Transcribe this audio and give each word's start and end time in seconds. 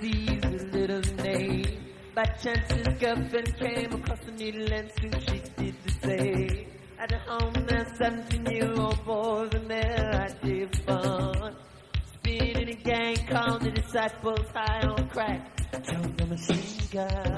disease 0.00 0.42
with 0.44 0.74
little 0.74 1.00
name. 1.22 1.84
By 2.14 2.24
chance 2.24 2.72
his 2.72 2.88
girlfriend 2.98 3.56
came 3.58 3.92
across 3.92 4.20
the 4.20 4.32
needle 4.32 4.72
and 4.72 4.90
soon 5.00 5.20
she 5.20 5.42
did 5.56 5.74
the 5.84 5.92
same. 6.06 6.66
At 6.98 7.12
a 7.12 7.18
home 7.18 7.52
there 7.66 7.86
17 7.98 8.46
year 8.46 8.72
old 8.74 9.04
boys 9.04 9.50
and 9.54 9.70
of 10.62 10.74
fun. 10.86 11.56
Speed 12.14 12.56
in 12.58 12.68
a 12.68 12.74
gang 12.74 13.16
called 13.28 13.62
the 13.62 13.70
disciples 13.70 14.46
high 14.54 14.80
on 14.86 15.08
crack. 15.08 15.70
Tell 15.82 16.02
the 16.02 16.26
machine 16.26 16.88
gun. 16.90 17.35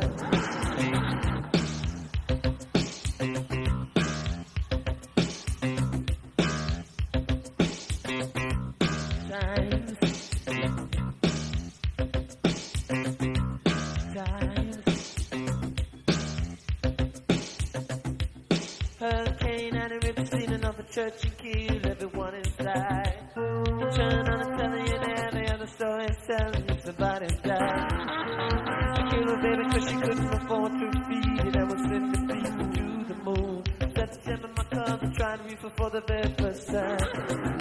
Story 26.29 26.41
is 26.41 26.53
telling 26.53 26.69
you 26.69 26.81
somebody 26.85 27.27
died. 27.43 28.97
She 28.97 29.03
killed 29.17 29.29
her 29.29 29.43
baby 29.43 29.65
cause 29.71 29.89
she 29.89 29.97
couldn't 29.97 30.35
afford 30.35 30.73
to 30.73 30.93
feed 31.09 31.47
it. 31.47 31.57
I 31.57 31.65
was 31.65 31.81
sending 31.83 32.29
people 32.29 32.71
to 32.73 33.05
the 33.09 33.15
moon. 33.25 33.63
September 33.97 34.49
my 34.57 34.65
cousin 34.65 35.13
trying 35.15 35.49
to 35.49 35.57
her 35.57 35.71
for 35.77 35.91
the 35.91 36.01
very 36.07 36.35
first 36.39 36.67
time. 36.69 37.58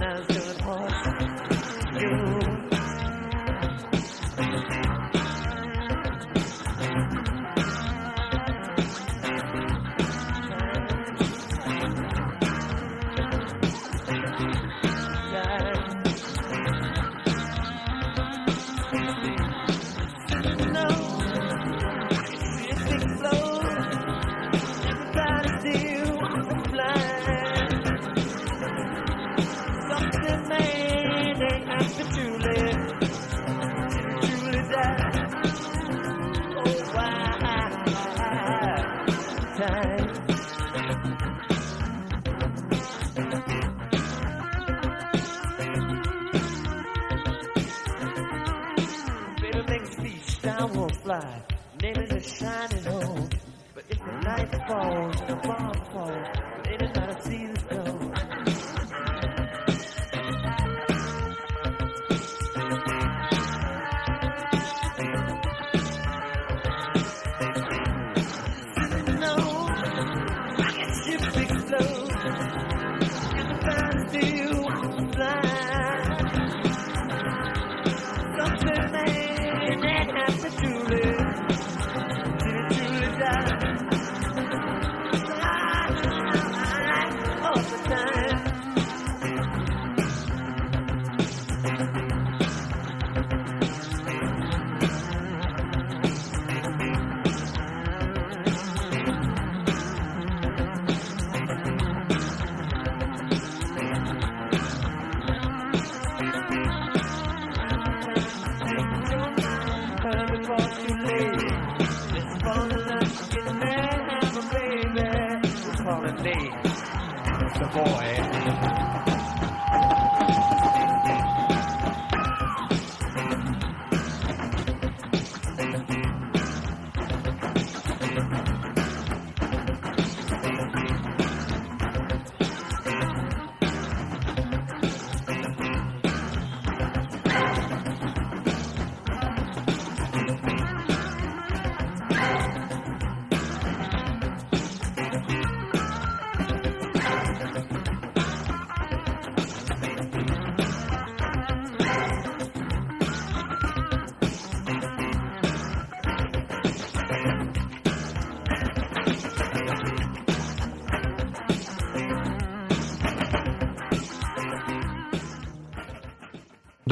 Down 51.22 51.57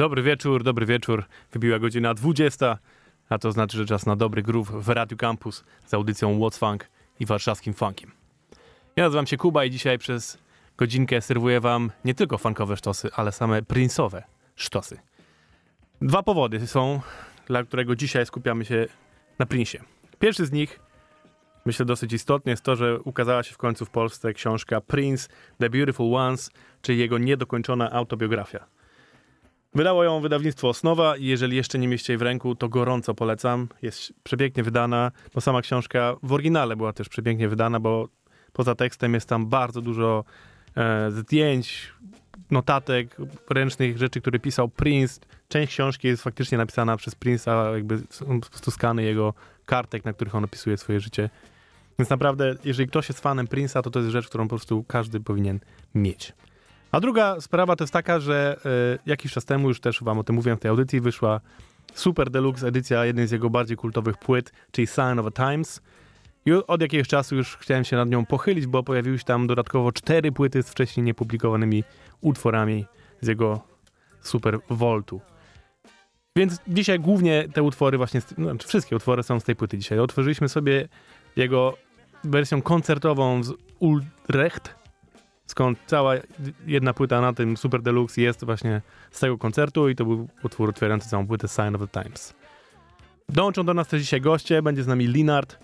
Dobry 0.06 0.22
wieczór, 0.22 0.62
dobry 0.62 0.86
wieczór. 0.86 1.24
Wybiła 1.52 1.78
godzina 1.78 2.14
20, 2.14 2.78
a 3.28 3.38
to 3.38 3.52
znaczy, 3.52 3.76
że 3.76 3.86
czas 3.86 4.06
na 4.06 4.16
dobry 4.16 4.42
groove 4.42 4.70
w 4.70 4.88
Radiu 4.88 5.16
Campus 5.16 5.64
z 5.86 5.94
audycją 5.94 6.38
What's 6.38 6.58
Funk 6.58 6.88
i 7.20 7.26
warszawskim 7.26 7.74
funkiem. 7.74 8.10
Ja 8.96 9.04
nazywam 9.04 9.26
się 9.26 9.36
Kuba 9.36 9.64
i 9.64 9.70
dzisiaj 9.70 9.98
przez 9.98 10.38
godzinkę 10.76 11.20
serwuję 11.20 11.60
wam 11.60 11.90
nie 12.04 12.14
tylko 12.14 12.38
funkowe 12.38 12.76
sztosy, 12.76 13.10
ale 13.14 13.32
same 13.32 13.62
prince'owe 13.62 14.22
sztosy. 14.56 14.98
Dwa 16.02 16.22
powody 16.22 16.66
są, 16.66 17.00
dla 17.46 17.64
którego 17.64 17.96
dzisiaj 17.96 18.26
skupiamy 18.26 18.64
się 18.64 18.86
na 19.38 19.46
Prince'ie. 19.46 19.80
Pierwszy 20.18 20.46
z 20.46 20.52
nich, 20.52 20.80
myślę 21.64 21.86
dosyć 21.86 22.12
istotny, 22.12 22.50
jest 22.50 22.62
to, 22.62 22.76
że 22.76 23.00
ukazała 23.00 23.42
się 23.42 23.54
w 23.54 23.58
końcu 23.58 23.84
w 23.84 23.90
Polsce 23.90 24.32
książka 24.32 24.80
Prince, 24.80 25.28
The 25.58 25.70
Beautiful 25.70 26.14
Ones, 26.14 26.50
czyli 26.82 26.98
jego 26.98 27.18
niedokończona 27.18 27.90
autobiografia. 27.92 28.75
Wydało 29.76 30.04
ją 30.04 30.20
wydawnictwo 30.20 30.68
Osnowa 30.68 31.16
i 31.16 31.24
jeżeli 31.24 31.56
jeszcze 31.56 31.78
nie 31.78 31.88
mieście 31.88 32.12
jej 32.12 32.18
w 32.18 32.22
ręku, 32.22 32.54
to 32.54 32.68
gorąco 32.68 33.14
polecam. 33.14 33.68
Jest 33.82 34.12
przepięknie 34.22 34.62
wydana, 34.62 35.12
bo 35.34 35.40
sama 35.40 35.62
książka 35.62 36.16
w 36.22 36.32
oryginale 36.32 36.76
była 36.76 36.92
też 36.92 37.08
przepięknie 37.08 37.48
wydana, 37.48 37.80
bo 37.80 38.08
poza 38.52 38.74
tekstem 38.74 39.14
jest 39.14 39.28
tam 39.28 39.46
bardzo 39.46 39.80
dużo 39.82 40.24
e, 40.76 41.10
zdjęć, 41.10 41.92
notatek, 42.50 43.16
ręcznych 43.50 43.98
rzeczy, 43.98 44.20
które 44.20 44.38
pisał 44.38 44.68
Prince. 44.68 45.20
Część 45.48 45.72
książki 45.72 46.08
jest 46.08 46.22
faktycznie 46.22 46.58
napisana 46.58 46.96
przez 46.96 47.16
Prince'a, 47.16 47.74
jakby 47.74 47.98
są 48.10 48.40
po 48.40 48.48
prostu 48.48 48.70
skany 48.70 49.02
jego 49.02 49.34
kartek, 49.66 50.04
na 50.04 50.12
których 50.12 50.34
on 50.34 50.44
opisuje 50.44 50.76
swoje 50.76 51.00
życie. 51.00 51.30
Więc 51.98 52.10
naprawdę, 52.10 52.54
jeżeli 52.64 52.88
ktoś 52.88 53.08
jest 53.08 53.20
fanem 53.20 53.46
Prince'a, 53.46 53.82
to 53.82 53.90
to 53.90 53.98
jest 53.98 54.10
rzecz, 54.10 54.28
którą 54.28 54.44
po 54.44 54.56
prostu 54.56 54.84
każdy 54.88 55.20
powinien 55.20 55.60
mieć. 55.94 56.32
A 56.96 57.00
druga 57.00 57.40
sprawa 57.40 57.76
to 57.76 57.84
jest 57.84 57.92
taka, 57.92 58.20
że 58.20 58.56
e, 58.64 58.98
jakiś 59.06 59.32
czas 59.32 59.44
temu, 59.44 59.68
już 59.68 59.80
też 59.80 60.02
wam 60.02 60.18
o 60.18 60.24
tym 60.24 60.34
mówiłem 60.34 60.58
w 60.58 60.60
tej 60.60 60.68
audycji, 60.68 61.00
wyszła 61.00 61.40
super 61.94 62.30
deluxe 62.30 62.68
edycja 62.68 63.04
jednej 63.04 63.26
z 63.26 63.30
jego 63.30 63.50
bardziej 63.50 63.76
kultowych 63.76 64.18
płyt, 64.18 64.52
czyli 64.70 64.86
Sign 64.86 65.18
of 65.18 65.26
a 65.26 65.30
Times. 65.30 65.80
I 66.46 66.52
od 66.52 66.80
jakiegoś 66.80 67.08
czasu 67.08 67.36
już 67.36 67.56
chciałem 67.56 67.84
się 67.84 67.96
nad 67.96 68.08
nią 68.08 68.26
pochylić, 68.26 68.66
bo 68.66 68.82
pojawiły 68.82 69.18
się 69.18 69.24
tam 69.24 69.46
dodatkowo 69.46 69.92
cztery 69.92 70.32
płyty 70.32 70.62
z 70.62 70.70
wcześniej 70.70 71.04
niepublikowanymi 71.04 71.84
utworami 72.20 72.84
z 73.20 73.28
jego 73.28 73.60
super 74.20 74.58
voltu. 74.70 75.20
Więc 76.36 76.58
dzisiaj 76.68 77.00
głównie 77.00 77.48
te 77.52 77.62
utwory 77.62 77.98
właśnie, 77.98 78.20
no, 78.38 78.50
znaczy 78.50 78.68
wszystkie 78.68 78.96
utwory 78.96 79.22
są 79.22 79.40
z 79.40 79.44
tej 79.44 79.56
płyty 79.56 79.78
dzisiaj. 79.78 79.98
Otworzyliśmy 79.98 80.48
sobie 80.48 80.88
jego 81.36 81.76
wersją 82.24 82.62
koncertową 82.62 83.42
z 83.42 83.52
Ulrecht, 83.78 84.85
skąd 85.46 85.78
cała 85.86 86.14
jedna 86.66 86.94
płyta 86.94 87.20
na 87.20 87.32
tym 87.32 87.56
Super 87.56 87.82
Deluxe 87.82 88.20
jest 88.20 88.44
właśnie 88.44 88.82
z 89.10 89.20
tego 89.20 89.38
koncertu 89.38 89.88
i 89.88 89.96
to 89.96 90.04
był 90.04 90.28
utwór 90.42 90.70
otwierający 90.70 91.08
całą 91.08 91.26
płytę 91.26 91.48
Sign 91.48 91.74
of 91.74 91.90
the 91.90 92.02
Times. 92.02 92.34
Dołączą 93.28 93.64
do 93.64 93.74
nas 93.74 93.88
też 93.88 94.02
dzisiaj 94.02 94.20
goście, 94.20 94.62
będzie 94.62 94.82
z 94.82 94.86
nami 94.86 95.06
Linard, 95.06 95.58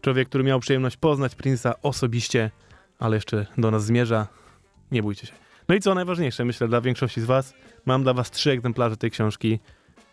człowiek, 0.00 0.28
który 0.28 0.44
miał 0.44 0.60
przyjemność 0.60 0.96
poznać 0.96 1.36
Prince'a 1.36 1.72
osobiście, 1.82 2.50
ale 2.98 3.16
jeszcze 3.16 3.46
do 3.58 3.70
nas 3.70 3.84
zmierza. 3.84 4.26
Nie 4.92 5.02
bójcie 5.02 5.26
się. 5.26 5.32
No 5.68 5.74
i 5.74 5.80
co 5.80 5.94
najważniejsze, 5.94 6.44
myślę, 6.44 6.68
dla 6.68 6.80
większości 6.80 7.20
z 7.20 7.24
was, 7.24 7.54
mam 7.86 8.02
dla 8.02 8.14
was 8.14 8.30
trzy 8.30 8.50
egzemplarze 8.50 8.96
tej 8.96 9.10
książki 9.10 9.58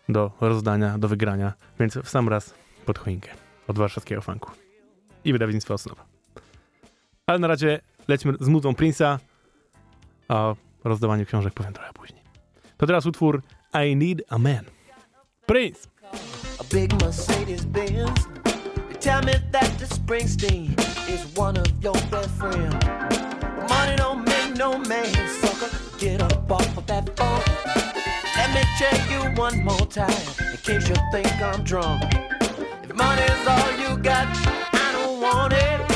do 0.08 0.30
rozdania, 0.40 0.98
do 0.98 1.08
wygrania, 1.08 1.52
więc 1.80 1.98
w 1.98 2.08
sam 2.08 2.28
raz 2.28 2.54
pod 2.86 2.98
choinkę 2.98 3.30
od 3.68 3.78
warszawskiego 3.78 4.20
funku 4.20 4.50
i 5.24 5.32
wydawnictwa 5.32 5.74
Osnowa. 5.74 6.04
Ale 7.26 7.38
na 7.38 7.48
razie 7.48 7.80
lećmy 8.08 8.32
z 8.40 8.48
muzą 8.48 8.72
Prince'a, 8.72 9.18
a 10.28 10.34
o 10.34 10.56
rozdawaniu 10.84 11.26
książek 11.26 11.54
powiem 11.54 11.72
trochę 11.72 11.92
później. 11.92 12.22
To 12.76 12.86
teraz 12.86 13.06
utwór 13.06 13.42
I 13.84 13.96
Need 13.96 14.22
a 14.28 14.38
Man. 14.38 14.64
Prince! 15.46 15.94
a 16.60 16.64
big 16.64 16.92
Mercedes 17.00 17.64
Benz. 17.64 18.26
Tell 19.00 19.22
me 19.22 19.34
that 19.50 19.78
the 19.78 19.86
Springsteen 19.86 20.78
is 21.08 21.24
one 21.36 21.56
of 21.56 21.66
your 21.82 21.94
best 22.10 22.30
friends. 22.30 22.74
Money 23.68 23.96
don't 23.96 24.24
make 24.24 24.56
no 24.56 24.78
man, 24.78 25.12
sucker. 25.40 25.70
Get 25.98 26.22
up 26.22 26.50
off 26.50 26.76
of 26.76 26.86
that 26.86 27.16
phone. 27.16 27.42
Let 28.36 28.54
me 28.54 28.62
tell 28.78 28.98
you 29.10 29.36
one 29.36 29.64
more 29.64 29.86
time, 29.86 30.10
in 30.52 30.56
case 30.58 30.88
you 30.88 30.96
think 31.12 31.30
I'm 31.42 31.62
drunk. 31.64 32.02
If 32.82 32.94
money's 32.94 33.46
all 33.46 33.70
you 33.82 33.96
got, 33.98 34.28
I 34.72 34.92
don't 34.92 35.20
want 35.20 35.52
it. 35.52 35.93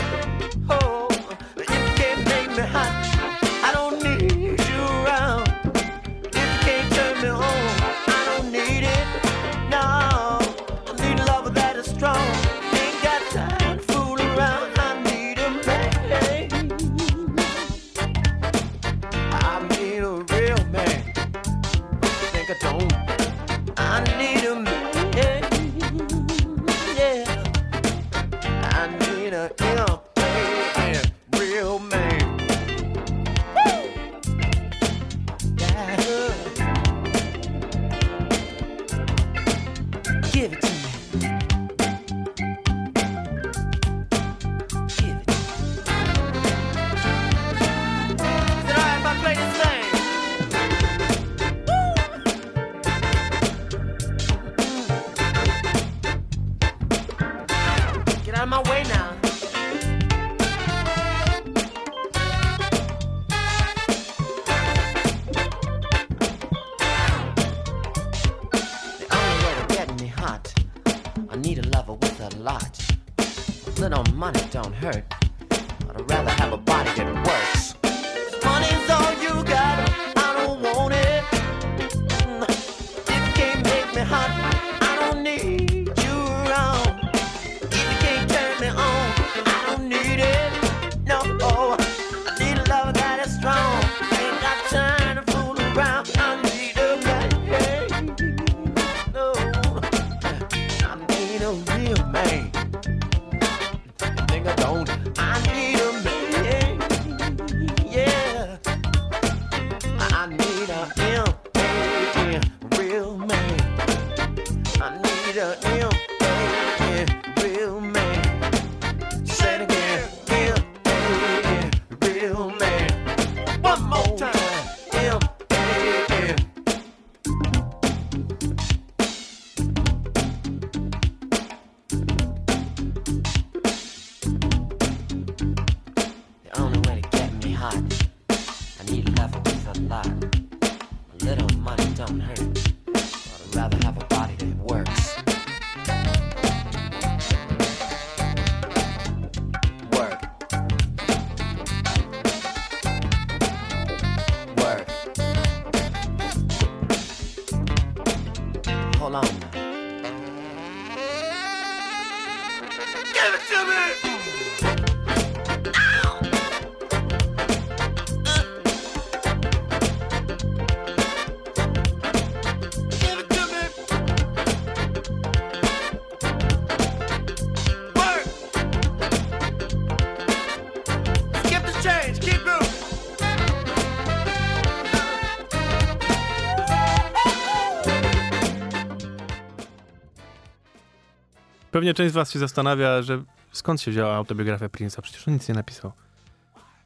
Pewnie 191.88 191.94
część 191.94 192.12
z 192.12 192.14
was 192.14 192.32
się 192.32 192.38
zastanawia, 192.38 193.02
że 193.02 193.22
skąd 193.52 193.80
się 193.80 193.90
wzięła 193.90 194.14
autobiografia 194.14 194.66
Prince'a, 194.66 195.00
przecież 195.02 195.28
on 195.28 195.34
nic 195.34 195.48
nie 195.48 195.54
napisał. 195.54 195.92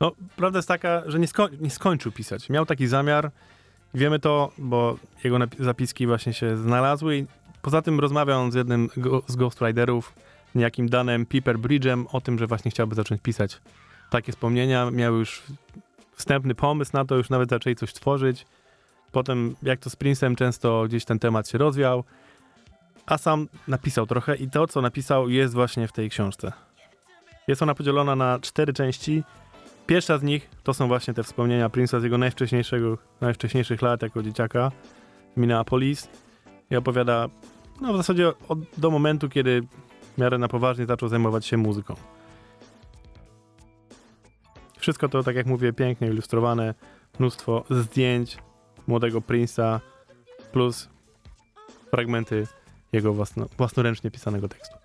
No, 0.00 0.12
prawda 0.37 0.59
jest 0.59 0.68
taka, 0.68 1.02
że 1.06 1.18
nie, 1.18 1.26
sko- 1.26 1.49
nie 1.61 1.71
skończył 1.71 2.12
pisać. 2.12 2.50
Miał 2.50 2.66
taki 2.66 2.87
zamiar, 2.87 3.30
wiemy 3.94 4.18
to, 4.18 4.52
bo 4.59 4.97
jego 5.25 5.38
zapiski 5.59 6.06
właśnie 6.06 6.32
się 6.32 6.56
znalazły 6.56 7.16
i 7.16 7.26
poza 7.62 7.82
tym 7.82 8.00
rozmawiał 8.00 8.50
z 8.50 8.54
jednym 8.54 8.88
go- 8.97 9.23
z 9.26 9.37
ghostwriterów, 9.37 10.12
niejakim 10.54 10.88
Danem 10.88 11.26
Piper 11.26 11.59
Bridge'em 11.59 12.04
o 12.12 12.21
tym, 12.21 12.38
że 12.38 12.47
właśnie 12.47 12.71
chciałby 12.71 12.94
zacząć 12.94 13.21
pisać 13.23 13.61
takie 14.11 14.32
wspomnienia. 14.32 14.90
Miał 14.90 15.14
już 15.16 15.42
wstępny 16.14 16.54
pomysł 16.54 16.90
na 16.94 17.04
to, 17.04 17.16
już 17.16 17.30
nawet 17.30 17.50
zaczęli 17.50 17.76
coś 17.76 17.92
tworzyć. 17.92 18.47
Potem, 19.12 19.56
jak 19.62 19.80
to 19.80 19.90
z 19.90 19.97
Prince'em, 19.97 20.35
często 20.35 20.85
gdzieś 20.88 21.04
ten 21.04 21.18
temat 21.18 21.49
się 21.49 21.59
rozwiał, 21.59 22.04
a 23.06 23.18
sam 23.18 23.49
napisał 23.68 24.06
trochę 24.06 24.37
i 24.37 24.50
to, 24.50 24.66
co 24.66 24.80
napisał, 24.80 25.28
jest 25.28 25.54
właśnie 25.54 25.88
w 25.88 25.92
tej 25.92 26.11
książce. 26.11 26.52
Jest 27.49 27.62
ona 27.62 27.75
podzielona 27.75 28.16
na 28.16 28.38
cztery 28.38 28.73
części. 28.73 29.23
Pierwsza 29.87 30.18
z 30.18 30.23
nich 30.23 30.50
to 30.62 30.75
są 30.75 30.88
właśnie 30.88 31.14
te 31.14 31.23
wspomnienia 31.23 31.68
Prince'a 31.68 32.00
z 32.00 32.04
jego 32.04 32.18
najwcześniejszego, 32.18 32.99
najwcześniejszych 33.21 33.82
lat 33.82 34.02
jako 34.02 34.23
dzieciaka 34.23 34.71
w 35.37 35.40
Minneapolis. 35.40 36.09
i 36.71 36.76
opowiada 36.76 37.28
no 37.80 37.92
w 37.92 37.97
zasadzie 37.97 38.28
od, 38.49 38.59
do 38.78 38.90
momentu, 38.90 39.28
kiedy 39.28 39.62
w 40.14 40.18
miarę 40.18 40.38
na 40.38 40.49
poważnie 40.49 40.87
zaczął 40.87 41.09
zajmować 41.09 41.47
się 41.47 41.56
muzyką. 41.56 41.94
Wszystko 44.78 45.09
to, 45.09 45.23
tak 45.23 45.37
jak 45.37 45.47
mówię, 45.47 45.73
pięknie 45.73 46.09
ilustrowane, 46.09 46.75
mnóstwo 47.18 47.64
zdjęć 47.71 48.38
młodego 48.87 49.21
Prince'a 49.21 49.80
plus 50.52 50.88
fragmenty 51.90 52.47
jego 52.92 53.12
własno, 53.12 53.46
własnoręcznie 53.58 54.11
pisanego 54.11 54.49
tekstu. 54.49 54.76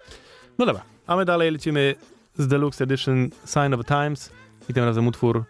No 0.58 0.66
dobra, 0.66 0.84
a 1.08 1.16
my 1.16 1.26
dalej 1.26 1.52
lecimy 1.52 1.96
z 2.38 2.48
Deluxe 2.48 2.84
Edition 2.84 3.30
Sign 3.46 3.74
of 3.74 3.86
Times 3.86 4.32
i 4.70 4.74
tym 4.74 4.84
razem 4.84 5.08
utwór 5.08 5.44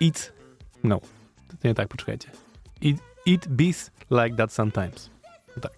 It, 0.00 0.32
no, 0.84 1.00
nie 1.64 1.74
tak, 1.74 1.88
poczekajcie. 1.88 2.30
It, 2.80 2.98
it 3.26 3.48
beats 3.48 3.90
like 4.10 4.36
that 4.36 4.52
sometimes. 4.52 5.10
No 5.56 5.62
tak. 5.62 5.72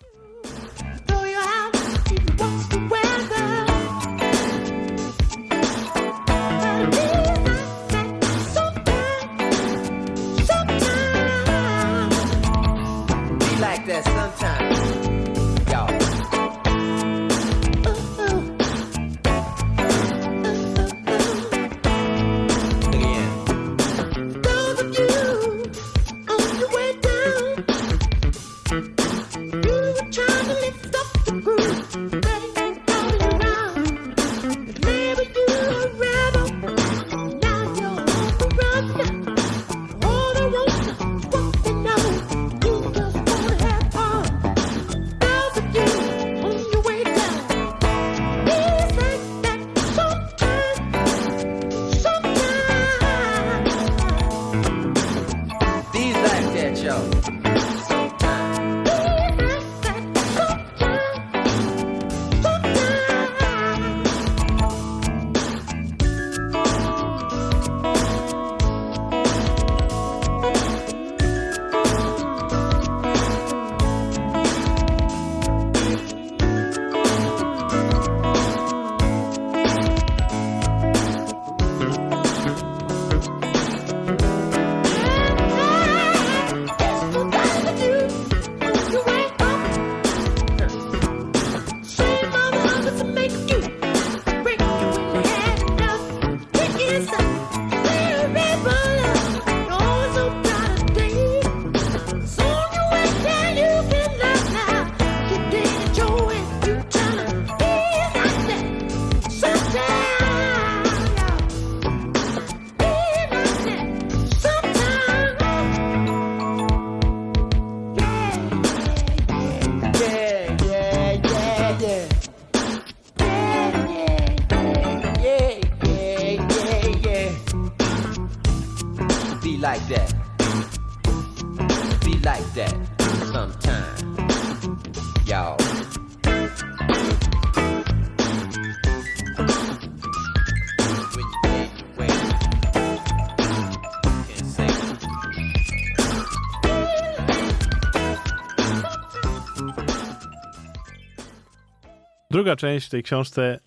Druga 152.42 152.56
część 152.56 152.88
tej 152.88 153.02
książce 153.02 153.58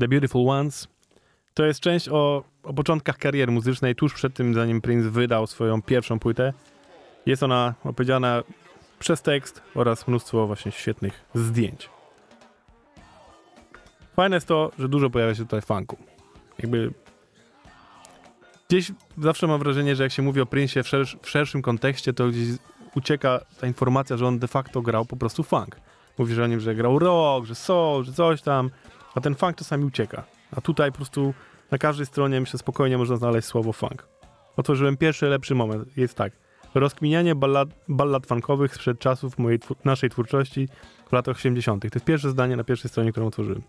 The 0.00 0.08
Beautiful 0.08 0.48
Ones 0.48 0.88
to 1.54 1.64
jest 1.64 1.80
część 1.80 2.08
o, 2.08 2.44
o 2.62 2.74
początkach 2.74 3.18
kariery 3.18 3.52
muzycznej, 3.52 3.94
tuż 3.94 4.14
przed 4.14 4.34
tym, 4.34 4.54
zanim 4.54 4.80
Prince 4.80 5.06
wydał 5.06 5.46
swoją 5.46 5.82
pierwszą 5.82 6.18
płytę. 6.18 6.52
Jest 7.26 7.42
ona 7.42 7.74
opowiedziana 7.84 8.42
przez 8.98 9.22
tekst 9.22 9.62
oraz 9.74 10.08
mnóstwo 10.08 10.46
właśnie 10.46 10.72
świetnych 10.72 11.24
zdjęć. 11.34 11.88
Fajne 14.16 14.36
jest 14.36 14.48
to, 14.48 14.72
że 14.78 14.88
dużo 14.88 15.10
pojawia 15.10 15.34
się 15.34 15.42
tutaj 15.42 15.62
funku. 15.62 15.96
Jakby 16.58 16.92
gdzieś 18.68 18.92
zawsze 19.18 19.46
mam 19.46 19.58
wrażenie, 19.58 19.96
że 19.96 20.02
jak 20.02 20.12
się 20.12 20.22
mówi 20.22 20.40
o 20.40 20.44
Prince'ie 20.44 20.82
w, 20.82 20.88
szersz, 20.88 21.16
w 21.22 21.30
szerszym 21.30 21.62
kontekście, 21.62 22.12
to 22.12 22.28
gdzieś 22.28 22.48
ucieka 22.94 23.40
ta 23.60 23.66
informacja, 23.66 24.16
że 24.16 24.26
on 24.26 24.38
de 24.38 24.48
facto 24.48 24.82
grał 24.82 25.04
po 25.04 25.16
prostu 25.16 25.42
funk. 25.42 25.87
Mówi, 26.18 26.34
że 26.34 26.44
o 26.44 26.46
nim, 26.46 26.60
że 26.60 26.74
grał 26.74 26.98
rock, 26.98 27.46
że 27.46 27.54
soul, 27.54 28.04
że 28.04 28.12
coś 28.12 28.42
tam, 28.42 28.70
a 29.14 29.20
ten 29.20 29.34
funk 29.34 29.56
czasami 29.56 29.84
ucieka. 29.84 30.24
A 30.56 30.60
tutaj 30.60 30.90
po 30.90 30.96
prostu 30.96 31.34
na 31.70 31.78
każdej 31.78 32.06
stronie, 32.06 32.40
myślę, 32.40 32.58
spokojnie 32.58 32.98
można 32.98 33.16
znaleźć 33.16 33.48
słowo 33.48 33.72
funk. 33.72 34.08
Otworzyłem 34.56 34.96
pierwszy, 34.96 35.26
lepszy 35.26 35.54
moment. 35.54 35.96
Jest 35.96 36.14
tak. 36.14 36.32
Rozkminianie 36.74 37.34
ballad, 37.34 37.68
ballad 37.88 38.26
funkowych 38.26 38.74
sprzed 38.74 38.98
czasów 38.98 39.38
mojej, 39.38 39.58
naszej 39.84 40.10
twórczości 40.10 40.68
w 41.08 41.12
latach 41.12 41.36
80. 41.36 41.82
To 41.82 41.86
jest 41.96 42.06
pierwsze 42.06 42.30
zdanie 42.30 42.56
na 42.56 42.64
pierwszej 42.64 42.90
stronie, 42.90 43.12
którą 43.12 43.26
otworzyłem. 43.26 43.62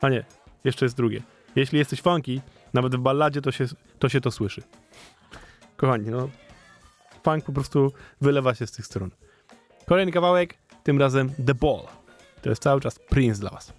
A 0.00 0.08
nie, 0.08 0.24
jeszcze 0.64 0.86
jest 0.86 0.96
drugie. 0.96 1.22
Jeśli 1.56 1.78
jesteś 1.78 2.02
funky, 2.02 2.40
nawet 2.74 2.96
w 2.96 2.98
balladzie 2.98 3.40
to 3.40 3.52
się 3.52 3.66
to, 3.98 4.08
się 4.08 4.20
to 4.20 4.30
słyszy. 4.30 4.62
Kochani, 5.76 6.10
no 6.10 6.28
funk 7.24 7.44
po 7.44 7.52
prostu 7.52 7.92
wylewa 8.20 8.54
się 8.54 8.66
z 8.66 8.72
tych 8.72 8.86
stron. 8.86 9.10
Kolejny 9.86 10.12
kawałek, 10.12 10.54
tym 10.82 10.98
razem 10.98 11.32
The 11.46 11.54
Ball. 11.54 11.80
To 12.42 12.50
jest 12.50 12.62
cały 12.62 12.80
czas 12.80 12.98
Prince 12.98 13.40
dla 13.40 13.50
was. 13.50 13.72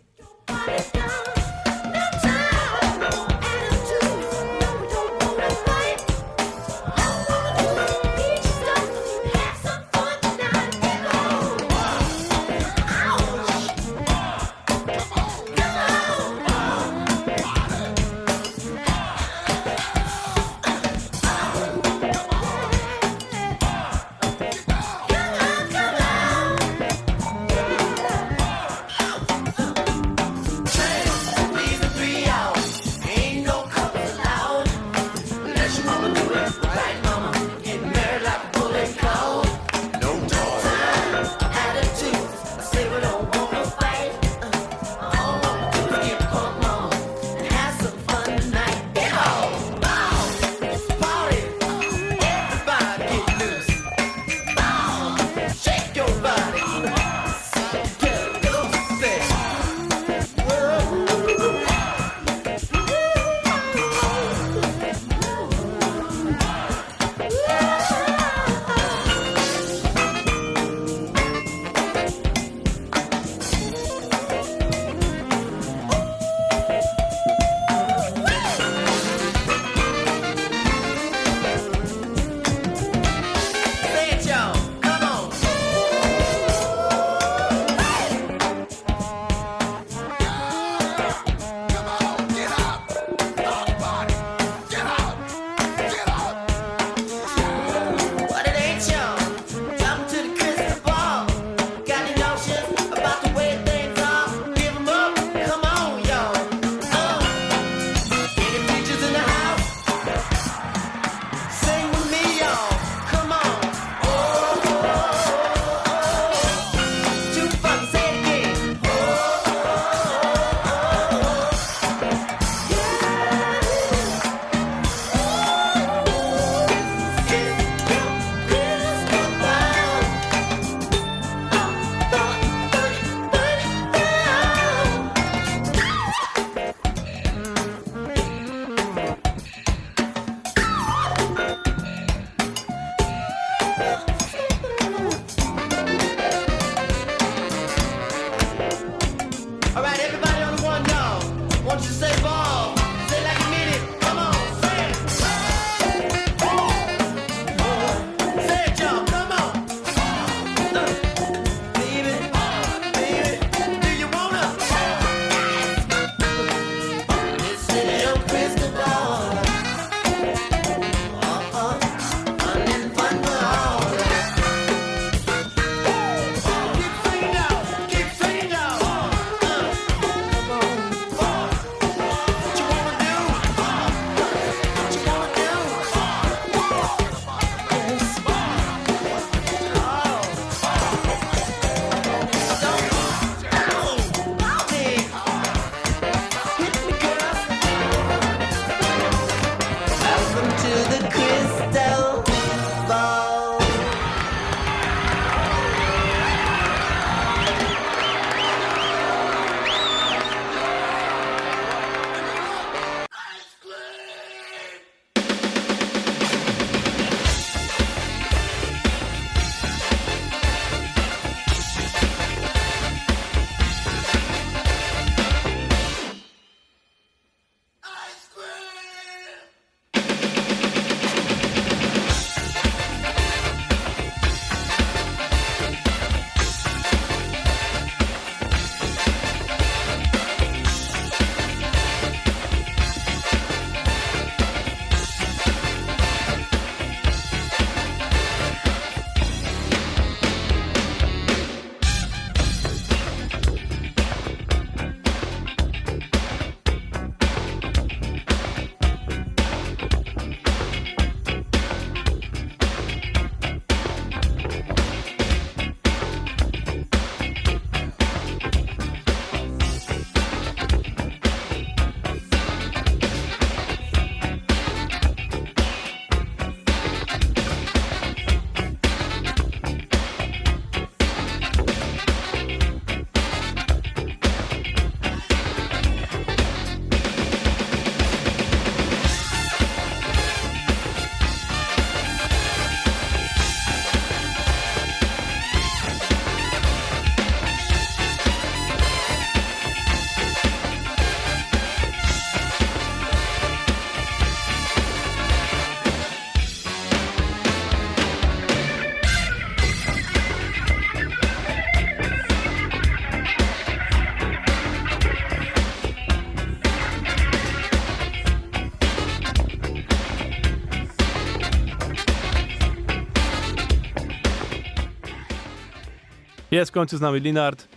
Jest 326.53 326.71
w 326.71 326.73
końcu 326.73 326.97
z 326.97 327.01
nami 327.01 327.21
Li'nard. 327.21 327.67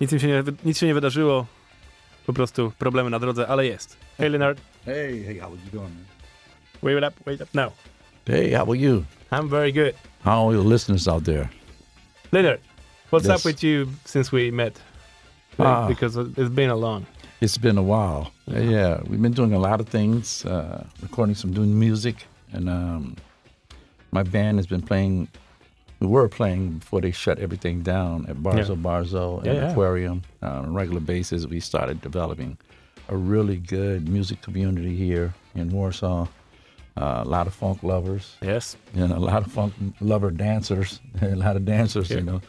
Nic, 0.00 0.12
im 0.12 0.18
się 0.18 0.26
nie, 0.28 0.42
nic 0.64 0.78
się 0.78 0.86
nie 0.86 0.94
wydarzyło. 0.94 1.46
Po 2.26 2.32
prostu 2.32 2.72
problemy 2.78 3.10
na 3.10 3.18
drodze, 3.18 3.48
ale 3.48 3.66
jest. 3.66 3.96
Hey 4.18 4.30
Li'nard, 4.30 4.56
Hey, 4.84 5.22
hey, 5.26 5.38
how 5.40 5.46
are 5.48 5.56
you 5.64 5.70
doing, 5.72 5.90
man? 5.94 6.04
wait 6.82 6.98
it 6.98 7.04
up, 7.04 7.14
wait 7.26 7.40
up 7.40 7.48
now. 7.54 7.72
Hey, 8.26 8.52
how 8.52 8.70
are 8.70 8.78
you? 8.78 9.04
I'm 9.32 9.48
very 9.48 9.72
good. 9.72 9.94
How 10.24 10.48
are 10.48 10.54
your 10.56 10.66
listeners 10.72 11.08
out 11.08 11.24
there? 11.24 11.48
Li'nard, 12.32 12.58
what's 13.10 13.26
Yes. 13.28 13.38
up 13.40 13.44
with 13.44 13.64
you 13.64 13.86
since 14.04 14.36
we 14.36 14.50
met? 14.50 14.72
Ah. 15.58 15.88
Because 15.88 16.16
it's 16.36 16.54
been 16.54 16.70
a 16.70 16.76
long. 16.76 17.06
It's 17.40 17.58
been 17.58 17.78
a 17.78 17.82
while. 17.82 18.26
Yeah, 18.46 19.00
we've 19.08 19.22
been 19.22 19.32
doing 19.34 19.54
a 19.54 19.58
lot 19.58 19.80
of 19.80 19.88
things, 19.88 20.44
uh, 20.44 20.84
recording 21.02 21.34
some 21.36 21.52
new 21.54 21.64
music, 21.66 22.26
and 22.52 22.68
um, 22.68 23.14
my 24.12 24.22
band 24.22 24.58
has 24.58 24.66
been 24.66 24.82
playing. 24.82 25.28
We 26.00 26.06
were 26.06 26.28
playing 26.28 26.78
before 26.78 27.00
they 27.02 27.10
shut 27.10 27.38
everything 27.38 27.82
down 27.82 28.24
at 28.26 28.36
Barzo 28.36 28.70
Yeah. 28.70 28.74
Barzo 28.82 29.38
and 29.44 29.46
Yeah. 29.56 29.70
Aquarium 29.70 30.22
uh, 30.42 30.48
on 30.60 30.64
a 30.66 30.70
regular 30.70 31.00
basis. 31.00 31.46
We 31.46 31.60
started 31.60 32.00
developing 32.00 32.56
a 33.08 33.16
really 33.16 33.56
good 33.58 34.08
music 34.08 34.40
community 34.40 34.96
here 34.96 35.34
in 35.54 35.68
Warsaw. 35.70 36.26
Uh, 36.96 37.22
a 37.24 37.28
lot 37.28 37.46
of 37.46 37.54
funk 37.54 37.82
lovers, 37.82 38.36
Yes. 38.42 38.76
and 38.94 39.12
a 39.12 39.18
lot 39.18 39.46
of 39.46 39.52
funk 39.52 39.72
lover 40.00 40.30
dancers, 40.30 41.00
a 41.22 41.34
lot 41.36 41.56
of 41.56 41.64
dancers, 41.64 42.10
Yeah. 42.10 42.16
you 42.18 42.22
know. 42.24 42.40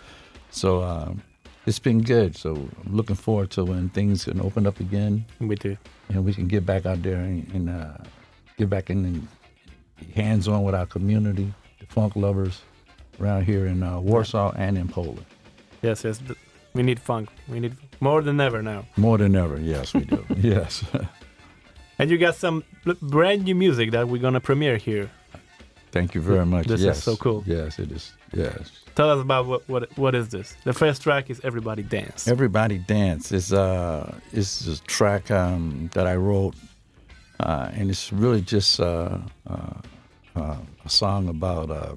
So 0.49 0.81
um, 0.83 1.21
it's 1.65 1.79
been 1.79 2.01
good. 2.01 2.35
So 2.35 2.55
I'm 2.85 2.95
looking 2.95 3.15
forward 3.15 3.49
to 3.51 3.63
when 3.65 3.89
things 3.89 4.25
can 4.25 4.41
open 4.41 4.65
up 4.65 4.79
again 4.79 5.25
Me 5.39 5.55
too. 5.55 5.77
and 6.09 6.25
we 6.25 6.33
can 6.33 6.47
get 6.47 6.65
back 6.65 6.85
out 6.85 7.01
there 7.03 7.19
and, 7.19 7.47
and 7.53 7.69
uh, 7.69 7.97
get 8.57 8.69
back 8.69 8.89
in 8.89 9.05
and 9.05 9.27
hands 10.15 10.47
on 10.47 10.63
with 10.63 10.73
our 10.75 10.85
community, 10.87 11.53
the 11.79 11.85
funk 11.85 12.15
lovers 12.15 12.61
around 13.21 13.45
here 13.45 13.65
in 13.65 13.83
uh, 13.83 13.99
Warsaw 13.99 14.53
and 14.55 14.77
in 14.77 14.87
Poland. 14.87 15.25
Yes, 15.81 16.03
yes. 16.03 16.21
We 16.73 16.83
need 16.83 16.99
funk. 16.99 17.29
We 17.47 17.59
need 17.59 17.75
more 17.99 18.21
than 18.21 18.39
ever 18.39 18.61
now. 18.61 18.85
More 18.97 19.17
than 19.17 19.35
ever, 19.35 19.59
yes, 19.59 19.93
we 19.93 20.05
do. 20.05 20.25
yes. 20.37 20.83
And 21.99 22.09
you 22.09 22.17
got 22.17 22.35
some 22.35 22.63
brand 23.01 23.43
new 23.43 23.55
music 23.55 23.91
that 23.91 24.07
we're 24.07 24.21
gonna 24.21 24.39
premiere 24.39 24.77
here. 24.77 25.09
Thank 25.91 26.15
you 26.15 26.21
very 26.21 26.45
much. 26.45 26.67
This 26.67 26.83
is 26.83 27.03
so 27.03 27.17
cool. 27.17 27.43
Yes, 27.45 27.77
it 27.77 27.91
is. 27.91 28.13
Yes. 28.33 28.71
Tell 28.95 29.09
us 29.09 29.21
about 29.21 29.45
what 29.45 29.67
what 29.67 29.97
what 29.97 30.15
is 30.15 30.29
this? 30.29 30.55
The 30.63 30.73
first 30.73 31.01
track 31.01 31.29
is 31.29 31.41
Everybody 31.43 31.83
Dance. 31.83 32.27
Everybody 32.27 32.77
Dance 32.77 33.31
is 33.31 33.51
uh 33.51 34.15
is 34.31 34.67
a 34.67 34.81
track 34.87 35.29
um, 35.31 35.89
that 35.93 36.07
I 36.07 36.15
wrote, 36.15 36.55
uh, 37.39 37.69
and 37.73 37.89
it's 37.89 38.11
really 38.11 38.41
just 38.41 38.79
uh, 38.79 39.17
uh, 39.49 39.73
uh, 40.35 40.57
a 40.85 40.89
song 40.89 41.27
about 41.27 41.69
uh, 41.69 41.95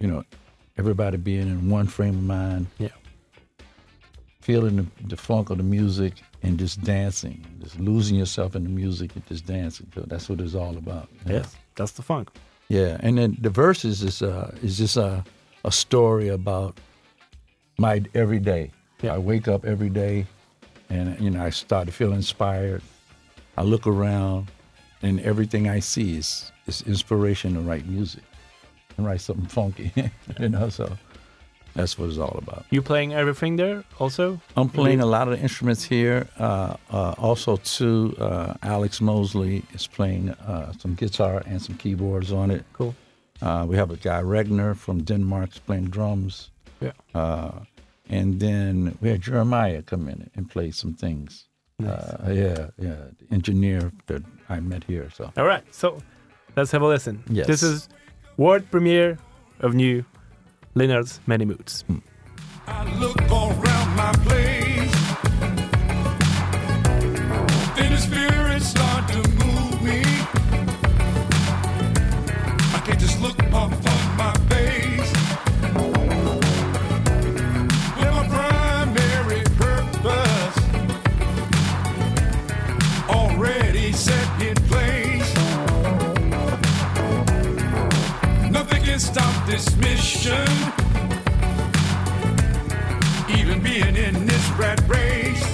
you 0.00 0.08
know 0.08 0.24
everybody 0.78 1.18
being 1.18 1.42
in 1.42 1.70
one 1.70 1.86
frame 1.86 2.16
of 2.16 2.22
mind, 2.22 2.66
yeah. 2.78 2.88
feeling 4.40 4.76
the, 4.76 4.86
the 5.08 5.16
funk 5.16 5.50
of 5.50 5.58
the 5.58 5.62
music, 5.62 6.14
and 6.42 6.58
just 6.58 6.82
dancing, 6.82 7.44
just 7.62 7.78
losing 7.78 8.16
yourself 8.16 8.56
in 8.56 8.64
the 8.64 8.70
music 8.70 9.14
and 9.14 9.24
just 9.26 9.46
dancing. 9.46 9.86
So 9.94 10.04
that's 10.06 10.28
what 10.28 10.40
it's 10.40 10.54
all 10.54 10.76
about. 10.76 11.08
know? 11.26 11.34
Yes. 11.34 11.54
That's 11.76 11.92
the 11.92 12.02
funk. 12.02 12.30
Yeah, 12.68 12.96
and 13.00 13.18
then 13.18 13.36
the 13.40 13.50
verses 13.50 14.02
is 14.02 14.22
uh 14.22 14.54
is 14.62 14.78
just 14.78 14.96
a 14.96 15.24
a 15.64 15.72
story 15.72 16.28
about 16.28 16.78
my 17.78 18.02
everyday. 18.14 18.70
Yeah. 19.02 19.14
I 19.14 19.18
wake 19.18 19.48
up 19.48 19.64
every 19.64 19.90
day, 19.90 20.26
and 20.88 21.18
you 21.20 21.30
know 21.30 21.44
I 21.44 21.50
start 21.50 21.86
to 21.86 21.92
feel 21.92 22.12
inspired. 22.12 22.82
I 23.56 23.62
look 23.62 23.86
around, 23.86 24.50
and 25.02 25.20
everything 25.20 25.68
I 25.68 25.80
see 25.80 26.16
is 26.16 26.52
is 26.66 26.82
inspiration 26.82 27.54
to 27.54 27.60
write 27.60 27.86
music 27.86 28.22
and 29.00 29.06
write 29.08 29.20
something 29.20 29.46
funky. 29.46 29.92
you 30.40 30.48
know, 30.48 30.68
so 30.68 30.96
that's 31.74 31.98
what 31.98 32.08
it's 32.10 32.18
all 32.18 32.36
about. 32.38 32.64
You 32.70 32.82
playing 32.82 33.12
everything 33.14 33.56
there 33.56 33.84
also? 33.98 34.40
I'm 34.56 34.68
playing 34.68 35.00
a 35.00 35.06
lot 35.06 35.28
of 35.28 35.34
the 35.36 35.40
instruments 35.42 35.84
here. 35.84 36.26
Uh, 36.38 36.76
uh, 36.90 37.14
also, 37.18 37.56
too, 37.56 38.14
uh, 38.18 38.54
Alex 38.62 39.00
Mosley 39.00 39.62
is 39.72 39.86
playing 39.86 40.30
uh, 40.30 40.72
some 40.78 40.94
guitar 40.94 41.42
and 41.46 41.60
some 41.62 41.76
keyboards 41.76 42.32
on 42.32 42.50
it. 42.50 42.64
Cool. 42.72 42.94
Uh, 43.42 43.64
we 43.68 43.76
have 43.76 43.90
a 43.90 43.96
guy 43.96 44.20
Regner 44.22 44.76
from 44.76 45.02
Denmark 45.02 45.50
playing 45.66 45.88
drums, 45.90 46.50
Yeah. 46.80 46.92
uh, 47.14 47.60
and 48.10 48.38
then 48.40 48.98
we 49.00 49.08
had 49.08 49.22
Jeremiah 49.22 49.82
come 49.82 50.08
in 50.10 50.30
and 50.36 50.50
play 50.50 50.70
some 50.72 50.92
things. 50.94 51.46
Uh, 51.82 52.28
yeah, 52.28 52.66
yeah, 52.76 52.96
the 53.18 53.26
engineer 53.34 53.90
that 54.06 54.22
I 54.50 54.60
met 54.60 54.84
here. 54.84 55.08
So 55.14 55.32
All 55.38 55.46
right. 55.46 55.64
So 55.74 56.02
let's 56.56 56.70
have 56.72 56.82
a 56.82 56.86
listen. 56.86 57.22
Yes. 57.30 57.46
This 57.46 57.62
is 57.62 57.88
world 58.40 58.64
premiere 58.70 59.18
of 59.60 59.74
new 59.74 60.02
Li'nard's 60.74 61.20
Many 61.26 61.44
Moods. 61.44 61.84
I 62.66 64.59
this 89.50 89.76
mission 89.78 90.46
even 93.36 93.60
being 93.60 93.96
in 93.96 94.24
this 94.24 94.50
rat 94.50 94.80
race. 94.86 95.49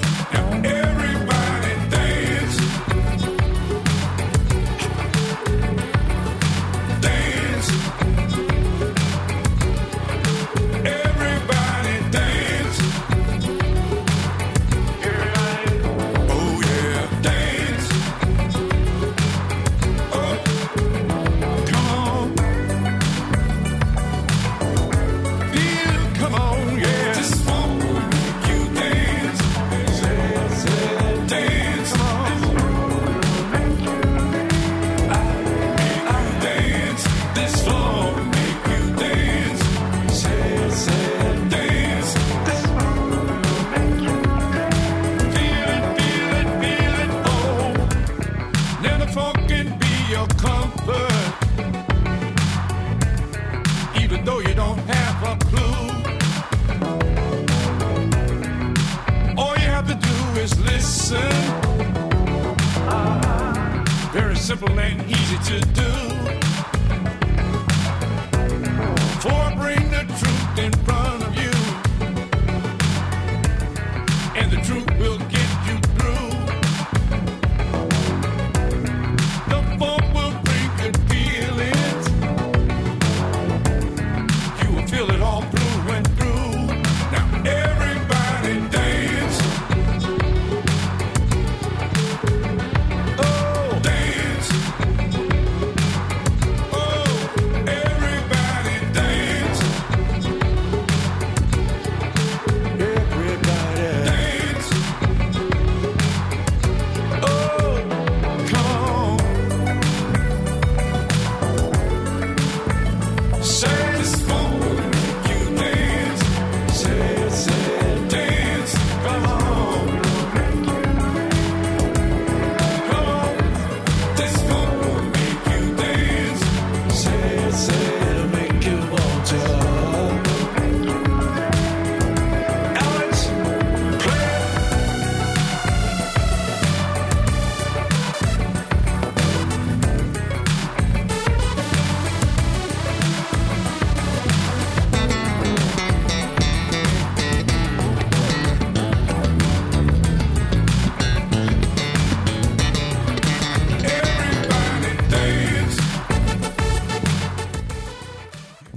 Simple 64.58 64.78
and 64.78 65.10
easy 65.10 65.36
to 65.38 65.60
do. 65.74 66.15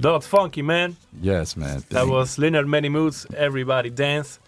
That's 0.00 0.26
funky, 0.26 0.62
man. 0.62 0.96
Yes, 1.20 1.56
man. 1.56 1.76
That 1.76 1.84
Thank- 1.90 2.10
was 2.10 2.36
Li'nard 2.38 2.66
Many 2.66 2.88
Moods, 2.88 3.26
Everybody 3.36 3.90
Dance. 3.90 4.38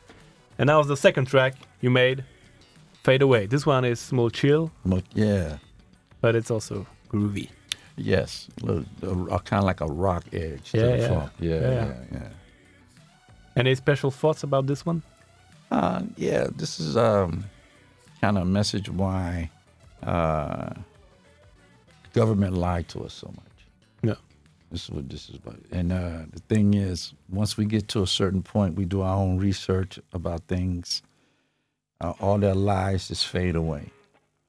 And 0.59 0.69
that 0.69 0.77
was 0.77 0.87
the 0.88 0.97
second 0.97 1.27
track 1.27 1.55
you 1.81 1.91
made, 1.91 2.25
Fade 3.05 3.23
Away. 3.23 3.47
This 3.47 3.67
one 3.67 3.85
is 3.85 4.12
more 4.12 4.31
chill, 4.31 4.71
mo- 4.85 5.03
yeah. 5.15 5.59
but 6.21 6.35
it's 6.37 6.51
also 6.51 6.87
groovy. 7.11 7.49
Yes, 7.97 8.49
little, 8.62 8.85
kind 9.45 9.61
of 9.61 9.65
like 9.65 9.81
a 9.81 9.87
rock 9.87 10.25
edge. 10.33 10.71
to 10.73 10.79
Yeah, 10.79 10.87
the 10.87 10.99
yeah. 10.99 11.09
funk. 11.09 11.33
yeah, 11.41 11.51
Yeah, 11.55 11.61
yeah, 11.61 11.85
yeah. 11.85 11.95
yeah. 12.12 12.29
Any 13.57 13.75
special 13.75 14.11
thoughts 14.11 14.43
about 14.43 14.67
this 14.67 14.87
one? 14.87 15.03
Uh, 15.71 16.03
yeah, 16.17 16.47
this 16.57 16.81
is 16.81 16.97
um, 16.97 17.45
kind 18.21 18.37
of 18.38 18.45
a 18.45 18.47
message 18.47 18.88
why 18.88 19.51
uh, 20.03 20.71
government 22.12 22.55
lied 22.57 22.88
to 22.88 23.05
us 23.05 23.12
so 23.15 23.29
much. 23.35 23.52
Yeah. 24.73 24.75
This 24.75 24.85
is 24.85 24.91
what 24.91 25.09
this 25.09 25.29
is 25.29 25.37
about. 25.37 25.59
And 25.71 25.93
uh, 25.93 26.19
the 26.33 26.41
thing 26.49 26.75
is, 26.75 27.13
once 27.29 27.57
we 27.57 27.65
get 27.67 27.89
to 27.89 28.03
a 28.03 28.07
certain 28.07 28.43
point, 28.43 28.75
we 28.77 28.85
do 28.85 29.03
our 29.03 29.17
own 29.17 29.39
research 29.39 29.99
about 30.13 30.43
things. 30.49 31.03
Uh, 32.01 32.13
all 32.21 32.39
their 32.39 32.55
lies 32.55 33.09
just 33.09 33.27
fade 33.27 33.55
away. 33.57 33.91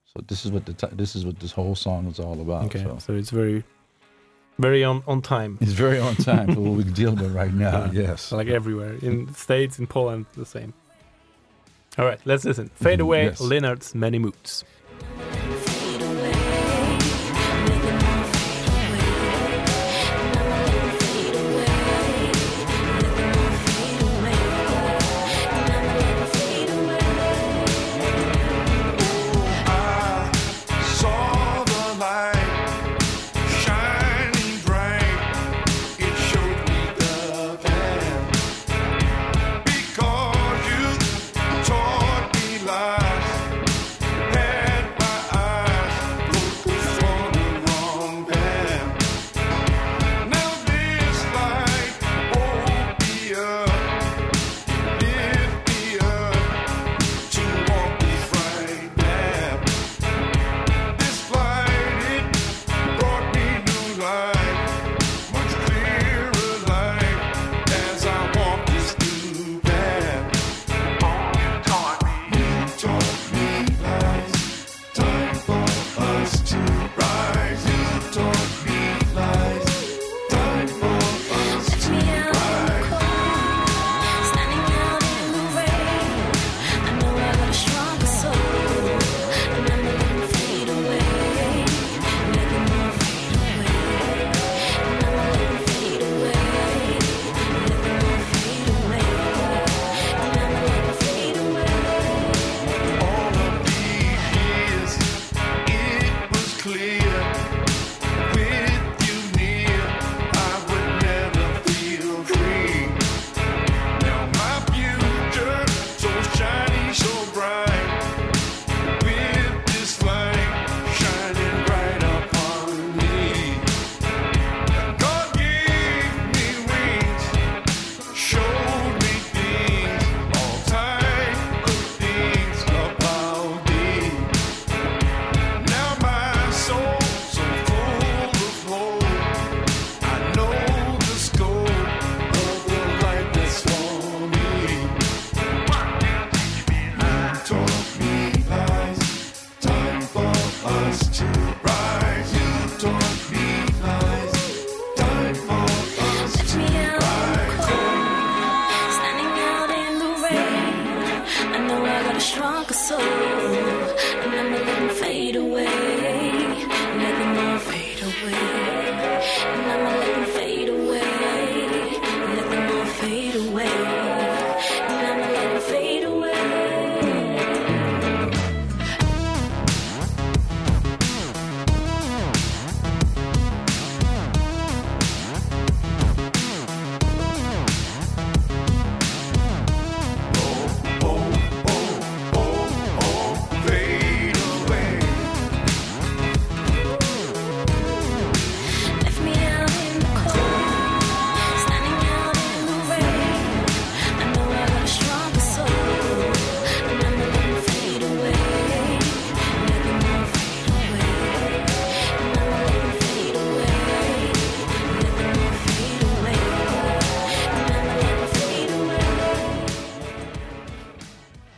So 0.06 0.24
this 0.28 0.46
is 0.46 0.52
what 0.52 0.66
the 0.66 0.74
t- 0.74 0.96
this 0.96 1.16
is 1.16 1.26
what 1.26 1.40
this 1.40 1.52
whole 1.52 1.76
song 1.76 2.08
is 2.08 2.20
all 2.20 2.40
about. 2.42 2.66
Okay, 2.66 2.84
So. 2.84 2.98
so 3.00 3.14
it's 3.14 3.32
very, 3.32 3.64
very 4.60 4.84
on, 4.84 5.04
on 5.08 5.22
time. 5.22 5.58
It's 5.62 5.72
very 5.74 6.00
on 6.00 6.16
time 6.16 6.54
for 6.54 6.62
what 6.62 6.74
we're 6.78 6.94
dealing 7.02 7.18
with 7.20 7.36
right 7.36 7.54
now. 7.54 7.90
Yes. 7.92 8.32
like 8.32 8.48
everywhere 8.48 8.94
in 9.02 9.34
States, 9.34 9.80
in 9.80 9.88
Poland, 9.88 10.26
the 10.36 10.46
same. 10.46 10.74
All 11.98 12.06
right, 12.06 12.20
let's 12.26 12.44
listen. 12.46 12.70
Fade 12.76 13.00
Mhm, 13.00 13.04
away, 13.04 13.24
yes. 13.26 13.40
Li'nard's 13.42 13.94
many 13.94 14.18
moods. 14.20 14.64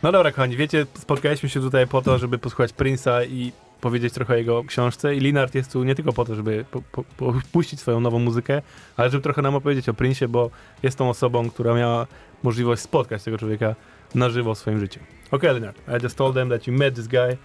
No 0.06 0.12
dobra, 0.12 0.30
kochani, 0.32 0.56
wiecie, 0.56 0.86
spotkaliśmy 0.94 1.48
się 1.48 1.60
tutaj 1.60 1.86
po 1.86 2.02
to, 2.02 2.18
żeby 2.18 2.38
posłuchać 2.38 2.72
Prince'a 2.72 3.30
i 3.30 3.52
powiedzieć 3.80 4.14
trochę 4.14 4.34
o 4.34 4.36
jego 4.36 4.64
książce. 4.64 5.16
I 5.16 5.20
Linard 5.20 5.54
jest 5.54 5.72
tu 5.72 5.84
nie 5.84 5.94
tylko 5.94 6.12
po 6.12 6.24
to, 6.24 6.34
żeby 6.34 6.64
po, 6.70 6.82
po, 6.82 7.04
po 7.16 7.34
puścić 7.52 7.80
swoją 7.80 8.00
nową 8.00 8.18
muzykę, 8.18 8.62
ale 8.96 9.10
żeby 9.10 9.22
trochę 9.22 9.42
nam 9.42 9.54
opowiedzieć 9.54 9.88
o 9.88 9.92
Prince'ie, 9.92 10.28
bo 10.28 10.50
jest 10.82 10.98
tą 10.98 11.10
osobą, 11.10 11.50
która 11.50 11.74
miała 11.74 12.06
możliwość 12.42 12.82
spotkać 12.82 13.22
tego 13.22 13.38
człowieka 13.38 13.74
na 14.14 14.28
żywo 14.30 14.54
w 14.54 14.58
swoim 14.58 14.78
życiu. 14.78 15.00
Okay, 15.30 15.54
Linard, 15.54 15.78
I 15.88 16.02
just 16.02 16.16
told 16.16 16.34
them 16.34 16.48
that 16.48 16.66
you 16.66 16.72
met 16.72 16.94
this 16.94 17.08
guy 17.08 17.36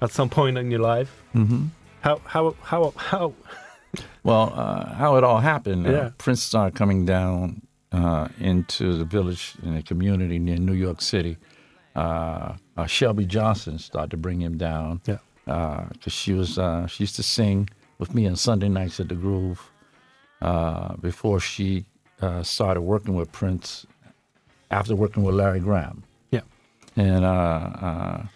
at 0.00 0.12
some 0.12 0.28
point 0.28 0.58
in 0.58 0.70
your 0.70 0.98
life. 0.98 1.12
hmm 1.32 1.70
How, 2.02 2.20
how, 2.24 2.54
how, 2.62 2.92
how? 2.96 3.32
Well, 4.24 4.52
uh, 4.54 4.98
how 4.98 5.18
it 5.18 5.24
all 5.24 5.40
happened, 5.40 5.86
uh, 5.86 5.90
Yeah. 5.92 6.10
Prince 6.18 6.42
started 6.42 6.78
coming 6.78 7.06
down 7.06 7.62
uh, 7.92 8.28
into 8.40 8.98
the 8.98 9.04
village 9.04 9.54
in 9.62 9.76
a 9.76 9.82
community 9.82 10.38
near 10.38 10.58
New 10.58 10.86
York 10.86 11.00
City. 11.00 11.36
Uh, 11.94 12.54
uh, 12.76 12.86
Shelby 12.86 13.26
Johnson 13.26 13.78
started 13.78 14.10
to 14.12 14.16
bring 14.16 14.40
him 14.40 14.56
down 14.56 15.00
Yeah. 15.06 15.18
because 15.92 16.12
she 16.12 16.32
was 16.32 16.58
uh, 16.58 16.86
she 16.86 17.02
used 17.04 17.16
to 17.16 17.22
sing 17.22 17.68
with 17.98 18.14
me 18.14 18.26
on 18.26 18.36
Sunday 18.36 18.68
nights 18.68 18.98
at 19.00 19.08
the 19.08 19.14
Groove, 19.14 19.60
uh, 20.40 20.96
before 20.96 21.38
she 21.38 21.84
uh, 22.20 22.42
started 22.42 22.80
working 22.80 23.14
with 23.14 23.30
Prince 23.30 23.86
after 24.70 24.96
working 24.96 25.22
with 25.22 25.34
Larry 25.34 25.60
Graham. 25.60 26.02
Yeah. 26.30 26.40
And 26.96 27.24
uh, 27.24 27.28
uh, 27.28 28.26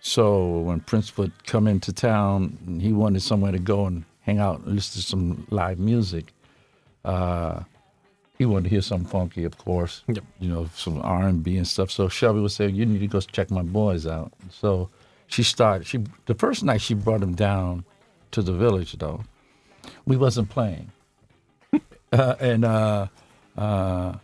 so 0.00 0.58
when 0.60 0.80
Prince 0.80 1.16
would 1.16 1.32
come 1.46 1.66
into 1.66 1.92
town, 1.92 2.78
he 2.80 2.92
wanted 2.92 3.22
somewhere 3.22 3.52
to 3.52 3.58
go 3.58 3.86
and 3.86 4.04
hang 4.20 4.38
out 4.38 4.60
and 4.60 4.74
listen 4.74 5.00
to 5.00 5.06
some 5.06 5.46
live 5.50 5.78
music. 5.78 6.32
Uh, 7.04 7.62
he 8.38 8.46
wanted 8.46 8.64
to 8.64 8.70
hear 8.70 8.80
something 8.82 9.08
funky, 9.08 9.44
of 9.44 9.58
course. 9.58 10.02
Yep. 10.08 10.24
You 10.40 10.48
know, 10.48 10.68
some 10.74 11.00
R 11.02 11.26
and 11.26 11.42
B 11.42 11.56
and 11.56 11.66
stuff. 11.66 11.90
So 11.90 12.08
Shelby 12.08 12.40
would 12.40 12.52
say, 12.52 12.68
"You 12.68 12.86
need 12.86 13.00
to 13.00 13.06
go 13.08 13.20
check 13.20 13.50
my 13.50 13.62
boys 13.62 14.06
out." 14.06 14.32
So 14.50 14.88
she 15.26 15.42
started. 15.42 15.86
She 15.86 16.04
the 16.26 16.34
first 16.34 16.62
night 16.64 16.80
she 16.80 16.94
brought 16.94 17.22
him 17.22 17.34
down 17.34 17.84
to 18.30 18.42
the 18.42 18.52
village, 18.52 18.92
though. 18.98 19.24
We 20.06 20.16
wasn't 20.16 20.50
playing, 20.50 20.90
uh, 22.12 22.34
and 22.40 22.64
uh, 22.64 23.06
uh, 23.56 24.14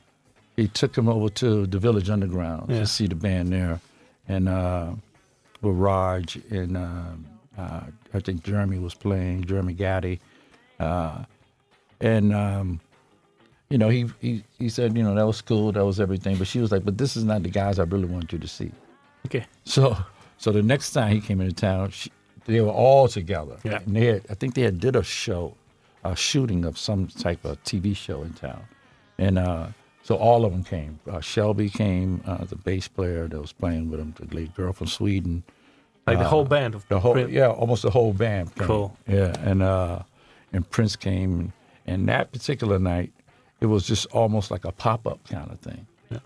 he 0.57 0.69
took 0.69 0.97
him 0.97 1.09
over 1.09 1.29
to 1.31 1.67
the 1.67 1.79
Village 1.79 2.09
Underground 2.11 2.71
Yeah. 2.71 2.81
to 2.81 2.87
see 2.87 3.07
the 3.07 3.15
band 3.15 3.51
there, 3.53 3.81
and 4.29 4.49
uh, 4.49 4.93
with 5.63 5.75
Raj 5.77 6.37
and 6.51 6.77
uh, 6.77 7.03
uh, 7.59 7.81
I 8.13 8.21
think 8.21 8.45
Jeremy 8.45 8.79
was 8.79 8.95
playing 8.95 9.45
Jeremy 9.47 9.73
Gaddy, 9.75 10.21
uh, 10.79 11.25
and 12.01 12.35
um, 12.35 12.81
you 13.71 13.79
know 13.79 13.89
he, 13.89 14.07
he 14.21 14.45
he 14.59 14.69
said 14.69 14.97
you 14.97 15.03
know 15.03 15.15
that 15.15 15.27
was 15.27 15.41
cool 15.41 15.73
that 15.73 15.85
was 15.85 16.01
everything, 16.01 16.37
but 16.37 16.47
she 16.47 16.61
was 16.61 16.71
like, 16.73 16.85
but 16.85 16.99
this 16.99 17.17
is 17.17 17.25
not 17.25 17.43
the 17.43 17.49
guys 17.51 17.79
I 17.79 17.85
really 17.85 18.07
want 18.07 18.33
you 18.33 18.39
to 18.39 18.49
see. 18.49 18.71
Okay. 19.27 19.47
So 19.65 19.97
so 20.39 20.53
the 20.53 20.63
next 20.63 20.91
time 20.93 21.13
he 21.13 21.21
came 21.21 21.41
into 21.41 21.55
town, 21.55 21.91
she, 21.91 22.11
they 22.47 22.61
were 22.61 22.71
all 22.71 23.09
together. 23.09 23.57
Yeah. 23.65 23.79
And 23.87 23.97
they 23.97 24.07
had, 24.07 24.23
I 24.31 24.35
think 24.35 24.55
they 24.55 24.63
had 24.63 24.79
did 24.81 24.97
a 24.97 25.03
show, 25.03 25.55
a 26.05 26.15
shooting 26.15 26.65
of 26.65 26.77
some 26.77 27.07
type 27.07 27.45
of 27.45 27.63
TV 27.65 27.97
show 27.97 28.23
in 28.23 28.33
town, 28.35 28.63
and 29.19 29.39
uh, 29.39 29.69
so 30.03 30.17
all 30.17 30.45
of 30.45 30.53
them 30.53 30.63
came. 30.65 31.01
Uh, 31.11 31.21
Shelby 31.21 31.71
came, 31.71 32.23
uh, 32.27 32.45
the 32.45 32.57
bass 32.57 32.87
player 32.89 33.27
that 33.29 33.41
was 33.41 33.53
playing 33.53 33.91
with 33.91 34.01
him, 34.01 34.15
the 34.19 34.47
girl 34.49 34.73
from 34.75 34.89
Sweden. 34.89 35.43
Like 36.07 36.19
the 36.19 36.25
Uh, 36.27 36.29
whole 36.29 36.45
band 36.45 36.75
of 36.75 36.87
The 36.89 37.01
whole, 37.01 37.15
Prince. 37.15 37.33
yeah, 37.33 37.49
almost 37.49 37.83
the 37.83 37.91
whole 37.91 38.13
band. 38.13 38.55
Came. 38.57 38.67
Cool. 38.67 38.97
Yeah, 39.09 39.33
and 39.43 39.63
uh, 39.63 40.01
and 40.53 40.69
Prince 40.69 40.97
came, 40.97 41.41
and, 41.41 41.53
and 41.87 42.09
that 42.11 42.31
particular 42.33 42.79
night, 42.79 43.11
it 43.65 43.69
was 43.75 43.87
just 43.87 44.05
almost 44.13 44.51
like 44.51 44.65
a 44.67 44.73
pop 44.73 45.07
up 45.07 45.21
kind 45.29 45.51
of 45.51 45.59
thing. 45.61 45.87
Yeah. 46.11 46.19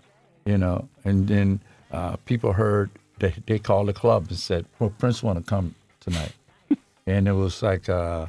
You 0.45 0.57
know, 0.57 0.87
and 1.05 1.27
then 1.27 1.59
uh, 1.91 2.17
people 2.25 2.51
heard 2.53 2.89
they 3.19 3.33
they 3.47 3.59
called 3.59 3.87
the 3.87 3.93
club 3.93 4.21
and 4.29 4.37
said, 4.37 4.65
"Well, 4.79 4.91
Prince 4.99 5.23
want 5.23 5.37
to 5.39 5.49
come 5.49 5.73
tonight," 6.01 6.33
and 7.07 7.27
it 7.27 7.33
was 7.43 7.61
like. 7.63 7.87
Uh, 7.89 8.27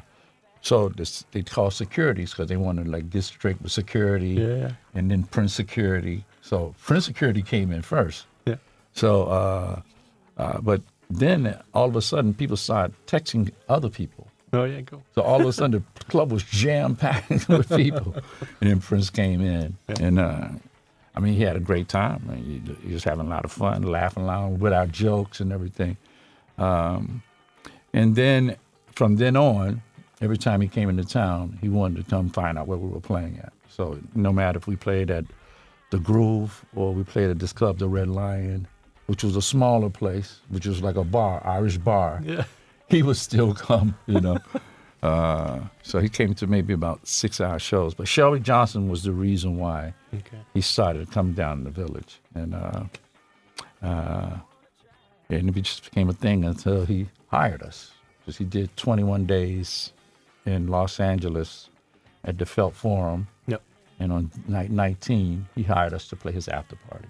so 0.63 0.89
this, 0.89 1.25
they 1.31 1.41
called 1.41 1.73
securities 1.73 2.29
because 2.31 2.47
they 2.47 2.55
wanted 2.67 2.87
like 2.87 3.09
district 3.09 3.67
security, 3.67 4.35
Yeah. 4.37 4.73
and 4.93 5.09
then 5.09 5.23
Prince 5.23 5.53
security. 5.55 6.23
So 6.43 6.75
Prince 6.85 7.05
security 7.05 7.41
came 7.41 7.71
in 7.75 7.81
first. 7.81 8.27
Yeah. 8.45 8.57
So, 8.93 9.23
uh, 9.39 9.81
uh, 10.37 10.61
but 10.61 10.81
then 11.09 11.57
all 11.73 11.87
of 11.89 11.95
a 11.95 12.01
sudden, 12.01 12.35
people 12.35 12.57
started 12.57 12.93
texting 13.07 13.49
other 13.69 13.89
people. 13.89 14.27
Oh 14.53 14.65
yeah, 14.65 14.81
go. 14.81 15.01
So 15.15 15.21
all 15.21 15.41
of 15.41 15.47
a 15.47 15.53
sudden, 15.53 15.83
the 15.97 16.03
club 16.05 16.31
was 16.31 16.43
jam 16.43 16.95
packed 16.95 17.29
with 17.49 17.69
people, 17.69 18.15
and 18.59 18.69
then 18.69 18.79
Prince 18.81 19.09
came 19.09 19.41
in, 19.41 19.77
and 19.87 20.19
uh, 20.19 20.49
I 21.15 21.19
mean, 21.19 21.33
he 21.33 21.43
had 21.43 21.55
a 21.55 21.59
great 21.61 21.87
time. 21.87 22.21
I 22.29 22.35
mean, 22.35 22.77
he, 22.81 22.87
he 22.87 22.93
was 22.93 23.03
having 23.03 23.27
a 23.27 23.29
lot 23.29 23.45
of 23.45 23.51
fun, 23.51 23.83
laughing 23.83 24.23
along 24.23 24.59
with 24.59 24.73
our 24.73 24.87
jokes 24.87 25.39
and 25.39 25.51
everything. 25.51 25.97
Um, 26.57 27.23
and 27.93 28.15
then 28.15 28.55
from 28.95 29.17
then 29.17 29.35
on, 29.35 29.81
every 30.21 30.37
time 30.37 30.61
he 30.61 30.67
came 30.67 30.89
into 30.89 31.03
town, 31.03 31.57
he 31.61 31.69
wanted 31.69 32.03
to 32.03 32.09
come 32.09 32.29
find 32.29 32.57
out 32.57 32.67
where 32.67 32.77
we 32.77 32.87
were 32.89 33.01
playing 33.01 33.39
at. 33.39 33.53
So 33.69 33.99
no 34.15 34.31
matter 34.31 34.57
if 34.57 34.67
we 34.67 34.75
played 34.75 35.09
at 35.11 35.25
the 35.89 35.99
Groove 35.99 36.63
or 36.75 36.93
we 36.93 37.03
played 37.03 37.29
at 37.29 37.39
this 37.39 37.51
club, 37.53 37.79
the 37.79 37.89
Red 37.89 38.07
Lion, 38.07 38.67
which 39.07 39.23
was 39.23 39.35
a 39.35 39.41
smaller 39.41 39.89
place, 39.89 40.39
which 40.49 40.65
was 40.65 40.81
like 40.81 40.95
a 40.95 41.03
bar, 41.03 41.41
Irish 41.45 41.77
bar 41.77 42.21
Yeah. 42.23 42.45
he 42.95 43.03
would 43.03 43.17
still 43.17 43.53
come, 43.53 43.95
you 44.07 44.19
know. 44.21 44.37
uh, 45.03 45.59
so 45.83 45.99
he 45.99 46.09
came 46.09 46.33
to 46.35 46.47
maybe 46.47 46.73
about 46.73 47.05
six 47.07 47.41
hour 47.41 47.59
shows. 47.59 47.93
But 47.93 48.07
Shelby 48.07 48.39
Johnson 48.39 48.89
was 48.89 49.03
the 49.03 49.11
reason 49.13 49.57
why 49.57 49.93
Okay. 50.13 50.37
he 50.53 50.61
started 50.61 51.07
to 51.07 51.11
come 51.13 51.33
down 51.33 51.59
in 51.59 51.63
the 51.63 51.69
village. 51.71 52.19
And 52.35 52.53
uh, 52.53 52.83
uh, 53.81 54.37
and 55.29 55.49
it 55.57 55.61
just 55.61 55.85
became 55.85 56.09
a 56.09 56.13
thing 56.13 56.43
until 56.43 56.85
he 56.85 57.07
hired 57.27 57.63
us. 57.63 57.91
Because 58.19 58.37
he 58.37 58.45
did 58.45 58.75
21 58.77 59.25
days 59.25 59.93
in 60.45 60.67
Los 60.67 60.99
Angeles 60.99 61.69
at 62.25 62.37
the 62.37 62.45
Felt 62.45 62.75
Forum. 62.75 63.27
Yep. 63.47 63.61
And 63.99 64.11
on 64.11 64.31
night 64.47 64.69
19, 64.71 65.47
he 65.55 65.63
hired 65.63 65.93
us 65.93 66.07
to 66.09 66.15
play 66.15 66.31
his 66.31 66.47
after 66.47 66.75
party. 66.89 67.07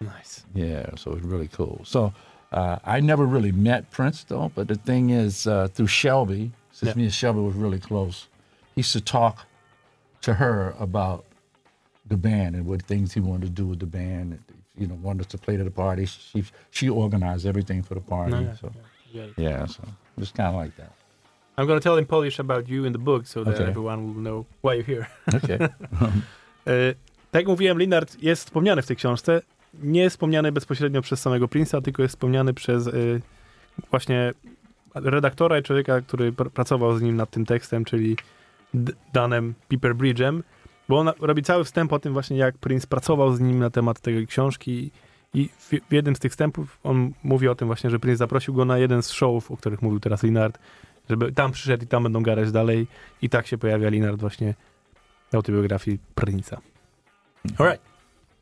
Nice. 0.00 0.44
Yeah, 0.54 0.90
so 0.96 1.12
it 1.12 1.14
was 1.14 1.22
really 1.24 1.48
cool. 1.48 1.80
So 1.84 2.12
uh, 2.52 2.78
I 2.84 3.00
never 3.00 3.26
really 3.26 3.52
met 3.52 3.90
Prince 3.90 4.24
though, 4.24 4.50
but 4.54 4.68
the 4.68 4.76
thing 4.76 5.10
is, 5.10 5.46
uh, 5.46 5.68
through 5.68 5.88
Shelby, 5.88 6.52
since 6.72 6.88
Yeah. 6.90 6.96
me 6.98 7.04
and 7.04 7.12
Shelby 7.14 7.40
was 7.40 7.54
really 7.54 7.78
close, 7.80 8.28
he 8.74 8.80
used 8.80 8.92
to 8.92 9.00
talk 9.00 9.46
to 10.22 10.34
her 10.34 10.74
about 10.78 11.24
the 12.08 12.16
band 12.16 12.54
and 12.54 12.66
what 12.66 12.82
things 12.82 13.14
he 13.14 13.20
wanted 13.20 13.46
to 13.56 13.62
do 13.62 13.66
with 13.66 13.78
the 13.80 13.86
band. 13.86 14.32
And, 14.32 14.42
you 14.78 14.86
know, 14.86 14.98
wanted 15.02 15.20
us 15.22 15.26
to 15.28 15.38
play 15.38 15.56
to 15.56 15.64
the 15.64 15.70
party. 15.70 16.06
She 16.06 16.44
she 16.70 16.88
organized 16.90 17.46
everything 17.46 17.82
for 17.82 17.94
the 17.94 18.00
party. 18.00 18.32
No, 18.32 18.40
yeah, 18.40 18.54
so 18.60 18.72
yeah. 19.12 19.26
yeah, 19.36 19.66
so 19.66 19.82
it 20.16 20.20
was 20.20 20.30
kind 20.32 20.48
of 20.48 20.54
like 20.62 20.76
that. 20.76 20.92
I'm 21.58 21.66
gonna 21.66 21.80
tell 21.80 21.96
in 21.98 22.04
Polish 22.06 22.38
about 22.38 22.68
you 22.68 22.84
in 22.86 22.92
the 22.92 22.98
book, 22.98 23.26
so 23.26 23.42
that 23.44 23.54
Okay. 23.54 23.68
everyone 23.70 23.98
will 24.06 24.20
know 24.22 24.44
why 24.62 24.74
you're 24.74 24.84
here. 24.94 25.06
Okay. 25.34 25.58
E, 26.66 26.94
tak 27.32 27.40
jak 27.42 27.46
mówiłem, 27.46 27.78
Li'nard 27.78 28.16
jest 28.22 28.44
wspomniany 28.44 28.82
w 28.82 28.86
tej 28.86 28.96
książce. 28.96 29.42
Nie 29.74 30.10
wspomniany 30.10 30.52
bezpośrednio 30.52 31.02
przez 31.02 31.20
samego 31.20 31.46
Prince'a, 31.46 31.82
tylko 31.82 32.02
jest 32.02 32.14
wspomniany 32.14 32.54
przez 32.54 32.86
y, 32.86 33.20
właśnie 33.90 34.32
redaktora 34.94 35.58
i 35.58 35.62
człowieka, 35.62 36.00
który 36.00 36.32
pr 36.32 36.50
pracował 36.50 36.98
z 36.98 37.02
nim 37.02 37.16
nad 37.16 37.30
tym 37.30 37.46
tekstem, 37.46 37.84
czyli 37.84 38.16
D- 38.74 38.92
Danem 39.12 39.54
Piperbridge'em, 39.70 40.42
bo 40.88 40.98
on 40.98 41.10
robi 41.20 41.42
cały 41.42 41.64
wstęp 41.64 41.92
o 41.92 41.98
tym 41.98 42.12
właśnie, 42.12 42.36
jak 42.36 42.58
Prince 42.58 42.86
pracował 42.86 43.34
z 43.34 43.40
nim 43.40 43.58
na 43.58 43.70
temat 43.70 44.00
tej 44.00 44.26
książki 44.26 44.90
i 45.34 45.48
w, 45.48 45.70
w 45.88 45.92
jednym 45.92 46.16
z 46.16 46.18
tych 46.18 46.32
wstępów 46.32 46.78
on 46.84 47.12
mówi 47.22 47.48
o 47.48 47.54
tym 47.54 47.68
właśnie, 47.68 47.90
że 47.90 47.98
Prince 47.98 48.18
zaprosił 48.18 48.54
go 48.54 48.64
na 48.64 48.78
jeden 48.78 49.02
z 49.02 49.10
showów, 49.10 49.50
o 49.50 49.56
których 49.56 49.82
mówił 49.82 50.00
teraz 50.00 50.22
Linard, 50.22 50.58
żeby 51.10 51.32
tam 51.32 51.52
przyszedł 51.52 51.84
i 51.84 51.86
tam 51.86 52.02
będą 52.02 52.22
gadać 52.22 52.52
dalej 52.52 52.86
i 53.22 53.28
tak 53.28 53.46
się 53.46 53.58
pojawia 53.58 53.88
Linard 53.88 54.20
właśnie 54.20 54.54
w 55.30 55.34
autobiografii 55.34 55.98
Prince'a. 56.16 56.56
All 57.58 57.66
right. 57.66 57.82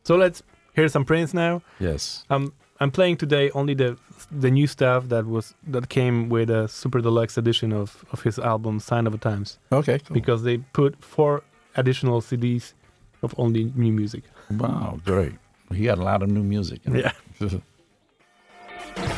So 0.03 0.17
let's 0.17 0.43
hear 0.75 0.89
some 0.89 1.05
Prince 1.05 1.35
now. 1.35 1.63
yes. 1.81 2.25
I'm 2.31 2.53
I'm 2.81 2.91
playing 2.91 3.17
today 3.19 3.51
only 3.55 3.75
the 3.75 3.97
the 4.31 4.51
new 4.51 4.67
stuff 4.67 5.09
that 5.09 5.25
was 5.27 5.55
that 5.73 5.89
came 5.89 6.29
with 6.29 6.51
a 6.51 6.67
super 6.69 7.01
deluxe 7.01 7.39
edition 7.39 7.73
of 7.73 8.05
of 8.13 8.23
his 8.23 8.39
album 8.39 8.81
Sign 8.81 9.07
O' 9.07 9.11
The 9.11 9.19
Times 9.19 9.59
Okay. 9.71 9.99
Cool. 9.99 10.15
because 10.15 10.43
they 10.43 10.59
put 10.73 10.93
four 11.05 11.43
additional 11.77 12.21
CDs 12.21 12.75
of 13.23 13.35
only 13.39 13.73
new 13.75 13.93
music. 13.93 14.25
Wow, 14.51 14.99
great. 15.05 15.33
He 15.73 15.87
had 15.87 15.99
a 15.99 16.03
lot 16.03 16.23
of 16.23 16.29
new 16.31 16.43
music. 16.43 16.81
Yeah. 16.91 17.13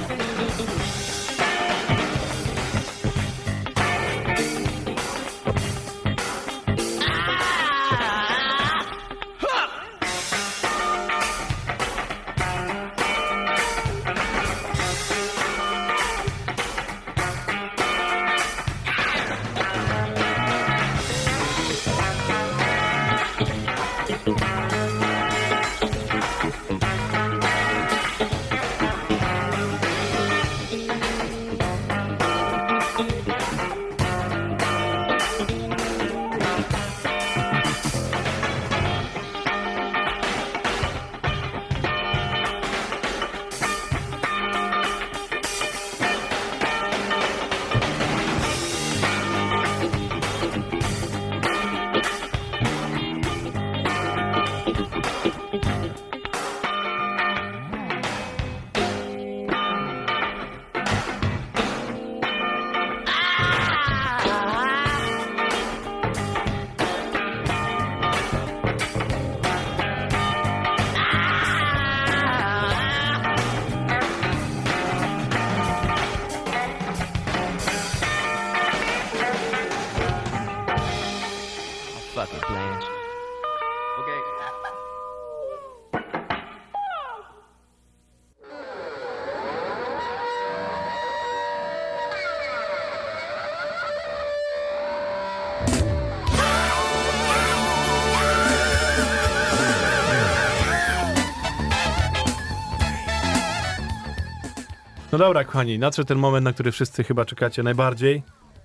No 105.16 105.24
dobra, 105.24 105.44
kochani, 105.44 105.78
nadszedł 105.78 106.08
ten 106.08 106.18
moment, 106.18 106.44
na 106.44 106.52
który 106.52 106.72
wszyscy 106.72 107.04
chyba 107.04 107.24
czekacie 107.24 107.62
najbardziej. 107.62 108.22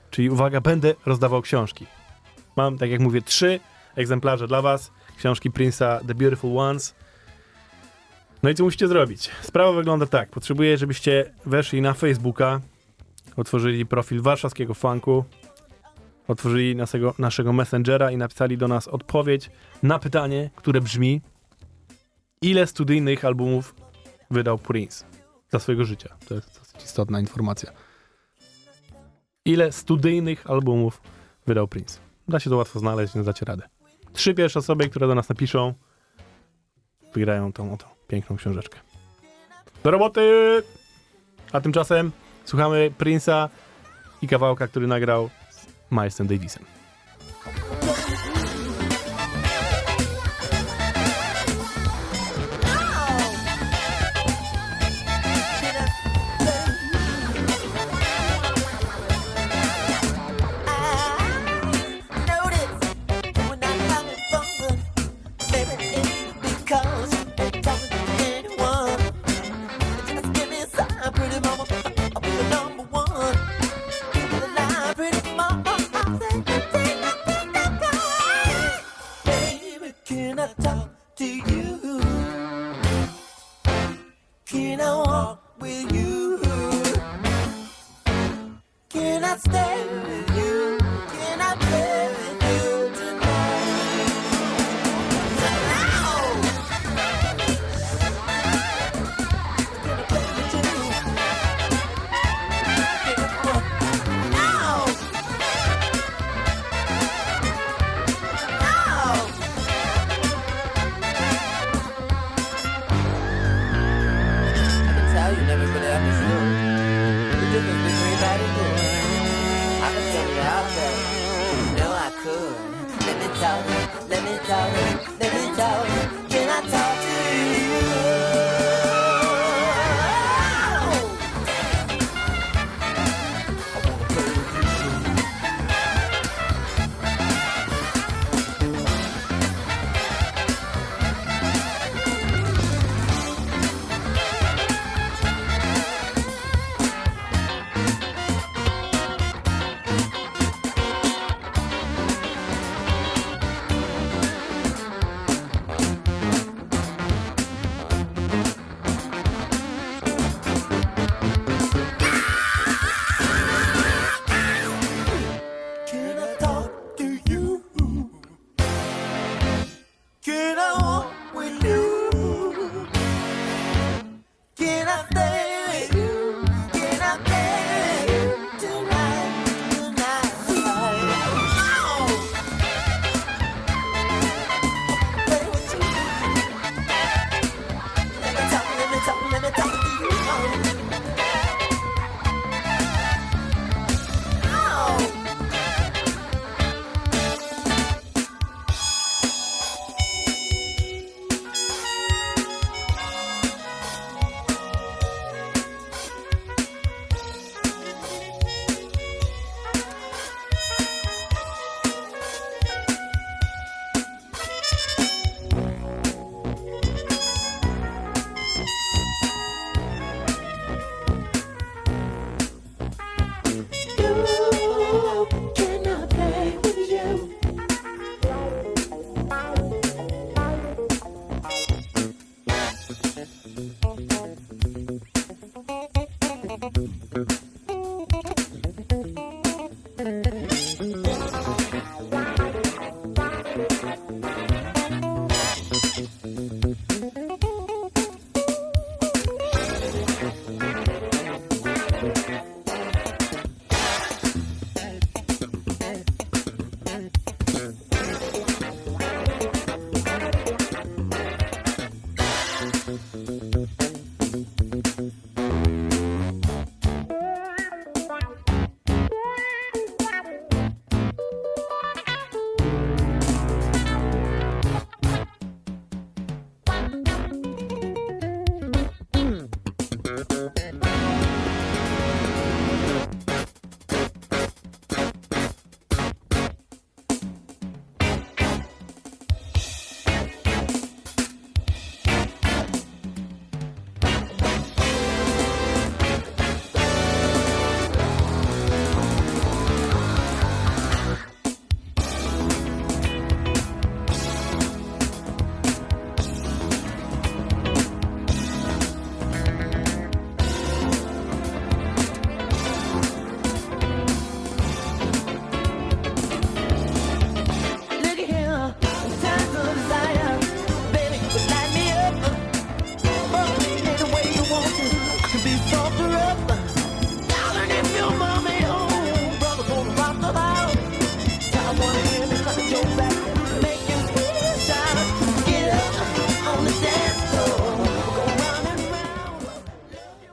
Czyli 0.09 0.29
uwaga, 0.29 0.61
będę 0.61 0.95
rozdawał 1.05 1.41
książki. 1.41 1.87
Mam, 2.55 2.77
tak 2.77 2.89
jak 2.89 3.01
mówię, 3.01 3.21
trzy 3.21 3.59
egzemplarze 3.95 4.47
dla 4.47 4.61
was. 4.61 4.91
Książki 5.17 5.51
Prince'a 5.51 6.05
The 6.07 6.15
Beautiful 6.15 6.57
Ones. 6.57 6.95
No 8.43 8.49
i 8.49 8.55
co 8.55 8.63
musicie 8.63 8.87
zrobić? 8.87 9.29
Sprawa 9.41 9.71
wygląda 9.71 10.05
tak. 10.05 10.29
Potrzebuję, 10.29 10.77
żebyście 10.77 11.33
weszli 11.45 11.81
na 11.81 11.93
Facebooka, 11.93 12.61
otworzyli 13.37 13.85
profil 13.85 14.21
warszawskiego 14.21 14.73
funku, 14.73 15.25
otworzyli 16.27 16.75
naszego, 16.75 17.13
naszego 17.19 17.53
messengera 17.53 18.11
i 18.11 18.17
napisali 18.17 18.57
do 18.57 18.67
nas 18.67 18.87
odpowiedź 18.87 19.49
na 19.83 19.99
pytanie, 19.99 20.49
które 20.55 20.81
brzmi 20.81 21.21
ile 22.41 22.67
studyjnych 22.67 23.25
albumów 23.25 23.75
wydał 24.31 24.57
Prince 24.57 25.20
za 25.51 25.59
swojego 25.59 25.85
życia? 25.85 26.15
To 26.27 26.33
jest 26.35 26.59
dosyć 26.59 26.83
istotna 26.83 27.19
informacja. 27.19 27.71
Ile 29.45 29.71
studyjnych 29.71 30.49
albumów 30.49 31.01
wydał 31.47 31.67
Prince? 31.67 31.99
Da 32.27 32.39
się 32.39 32.49
to 32.49 32.57
łatwo 32.57 32.79
znaleźć, 32.79 33.15
nie 33.15 33.23
dacie. 33.23 33.45
Trzy 34.13 34.33
pierwsze 34.33 34.59
osoby, 34.59 34.89
które 34.89 35.07
do 35.07 35.15
nas 35.15 35.29
napiszą, 35.29 35.73
wygrają 37.13 37.53
tą 37.53 37.73
oto 37.73 37.95
piękną 38.07 38.35
książeczkę. 38.35 38.79
Do 39.83 39.91
roboty! 39.91 40.21
A 41.51 41.61
tymczasem 41.61 42.11
słuchamy 42.45 42.91
Prince'a 42.99 43.49
i 44.21 44.27
kawałka, 44.27 44.67
który 44.67 44.87
nagrał 44.87 45.29
z 45.51 45.67
Milesem 45.91 46.27
Davisem. 46.27 46.80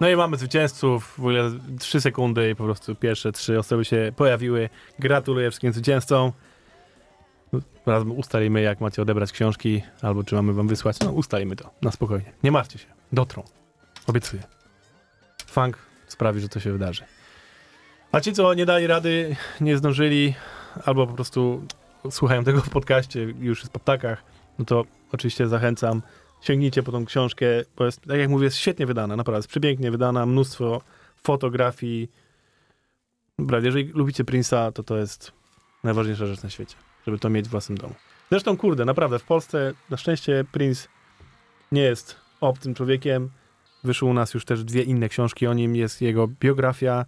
No 0.09 0.12
i 0.12 0.16
mamy 0.16 0.36
zwycięzców, 0.36 1.14
w 1.16 1.18
ogóle 1.18 1.50
3 1.78 2.00
sekundy 2.00 2.50
i 2.50 2.54
po 2.54 2.64
prostu 2.64 2.94
pierwsze 2.94 3.32
trzy 3.32 3.59
osoby 3.59 3.84
się 3.84 4.12
pojawiły. 4.16 4.68
Gratuluję 4.98 5.50
wszystkim 5.50 5.72
zwycięzcom. 5.72 6.32
Zaraz 7.86 8.04
ustalimy, 8.16 8.61
jak 8.61 8.80
macie 8.80 9.02
odebrać 9.02 9.32
książki, 9.32 9.82
albo 10.02 10.24
czy 10.24 10.34
mamy 10.34 10.52
wam 10.52 10.68
wysłać. 10.68 11.00
No, 11.00 11.12
ustalimy 11.12 11.56
to, 11.56 11.70
na 11.82 11.90
spokojnie. 11.90 12.32
Nie 12.42 12.52
martwcie 12.52 12.78
się, 12.78 12.86
dotrą. 13.12 13.42
Obiecuję. 14.06 14.42
Funk 15.46 15.78
sprawi, 16.06 16.40
że 16.40 16.48
to 16.48 16.61
się 16.61 16.72
wydarzy. 16.72 17.04
A 18.12 18.20
ci, 18.20 18.32
co 18.32 18.54
nie 18.54 18.66
dali 18.66 18.86
rady, 18.86 19.36
nie 19.61 19.76
zdążyli, 19.76 20.34
albo 20.84 21.06
po 21.06 21.12
prostu 21.12 21.66
słuchają 22.11 22.44
tego 22.44 22.61
w 22.61 22.70
podcaście, 22.70 23.22
już 23.22 23.61
jest 23.61 23.72
po 23.72 23.78
ptakach, 23.78 24.22
no 24.59 24.64
to 24.64 24.84
oczywiście 25.12 25.48
zachęcam. 25.48 26.02
Sięgnijcie 26.41 26.82
po 26.82 26.93
tą 26.93 27.05
książkę, 27.05 27.47
bo 27.76 27.84
jest, 27.84 28.01
tak 28.01 28.18
jak 28.18 28.30
mówię, 28.30 28.45
jest 28.45 28.57
świetnie 28.57 28.86
wydana, 28.86 29.16
naprawdę, 29.16 29.39
jest 29.39 29.49
przepięknie 29.49 29.91
wydana, 29.91 30.26
mnóstwo 30.26 30.80
fotografii. 31.22 32.11
Dobra, 33.39 33.59
jeżeli 33.59 33.84
lubicie 33.84 34.24
Prince'a, 34.24 34.72
to 34.72 34.82
to 34.82 34.97
jest 34.97 35.32
najważniejsza 35.84 36.26
rzecz 36.26 36.43
na 36.43 36.51
świecie, 36.51 36.76
żeby 37.07 37.18
to 37.18 37.30
mieć 37.30 37.49
w 37.49 37.51
własnym 37.51 37.78
domu. 37.78 37.95
Zresztą, 38.30 38.57
kurde, 38.57 38.84
naprawdę, 38.84 39.18
w 39.18 39.24
Polsce 39.24 39.72
na 39.91 39.97
szczęście 39.97 40.45
Prince 40.53 40.89
nie 41.72 41.82
jest 41.82 42.16
obcym 42.41 42.74
człowiekiem. 42.74 43.30
Wyszły 43.84 44.09
u 44.09 44.14
nas 44.14 44.34
już 44.34 44.45
też 44.45 44.64
dwie 44.64 44.82
inne 44.82 45.09
książki 45.09 45.47
o 45.47 45.55
nim, 45.55 45.76
jest 45.76 46.03
jego 46.03 46.28
biografia. 46.28 47.05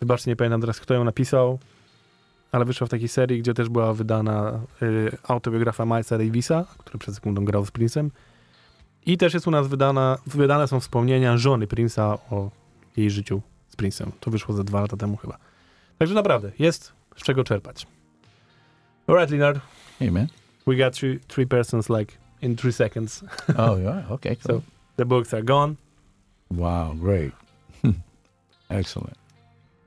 Wybaczcie, 0.00 0.30
nie 0.30 0.36
pamiętam 0.36 0.60
teraz, 0.60 0.80
kto 0.80 0.94
ją 0.94 1.04
napisał, 1.04 1.58
ale 2.52 2.64
wyszła 2.64 2.86
w 2.86 2.90
takiej 2.90 3.08
serii, 3.08 3.40
gdzie 3.40 3.54
też 3.54 3.68
była 3.68 3.94
wydana 3.94 4.60
y, 4.82 5.16
autobiografia 5.22 5.84
Milesa 5.84 6.18
Davisa, 6.18 6.66
który 6.78 6.98
przed 6.98 7.14
sekundą 7.14 7.44
grał 7.44 7.66
z 7.66 7.72
Prince'em. 7.72 8.08
I 9.06 9.16
też 9.18 9.34
jest 9.34 9.46
u 9.46 9.50
nas 9.50 9.68
wydana, 9.68 10.18
wydane 10.26 10.68
są 10.68 10.80
wspomnienia 10.80 11.36
żony 11.36 11.66
Prince'a 11.66 12.18
o 12.30 12.50
jej 12.96 13.10
życiu 13.10 13.40
z 13.68 13.76
Prince'em. 13.76 14.10
To 14.20 14.30
wyszło 14.30 14.54
za 14.54 14.64
dwa 14.64 14.80
lata 14.80 14.96
temu 14.96 15.16
chyba. 15.16 15.38
Także 15.98 16.14
naprawdę, 16.14 16.50
jest 16.58 16.92
z 17.16 17.22
czego 17.22 17.44
czerpać. 17.44 17.86
Alright, 19.06 19.30
Leonard, 19.30 19.60
Hey, 19.98 20.10
man. 20.10 20.26
we 20.66 20.76
got 20.76 20.94
three, 20.98 21.18
three 21.28 21.46
persons 21.46 21.88
like 21.90 22.14
in 22.42 22.56
three 22.56 22.72
seconds. 22.72 23.24
Oh, 23.58 23.78
yeah. 23.80 24.12
Okay. 24.12 24.36
Cool. 24.46 24.56
So 24.56 24.62
the 24.96 25.04
books 25.04 25.34
are 25.34 25.42
gone. 25.44 25.74
wow, 26.50 26.94
great. 26.94 27.32
Excellent. 28.70 29.16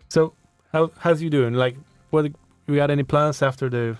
So 0.10 0.34
how 0.74 0.92
how's 0.98 1.22
you 1.22 1.30
doing? 1.30 1.54
Like, 1.54 1.78
what 2.10 2.26
you 2.68 2.76
got 2.76 2.90
any 2.90 3.04
plans 3.04 3.42
after 3.42 3.70
the 3.70 3.96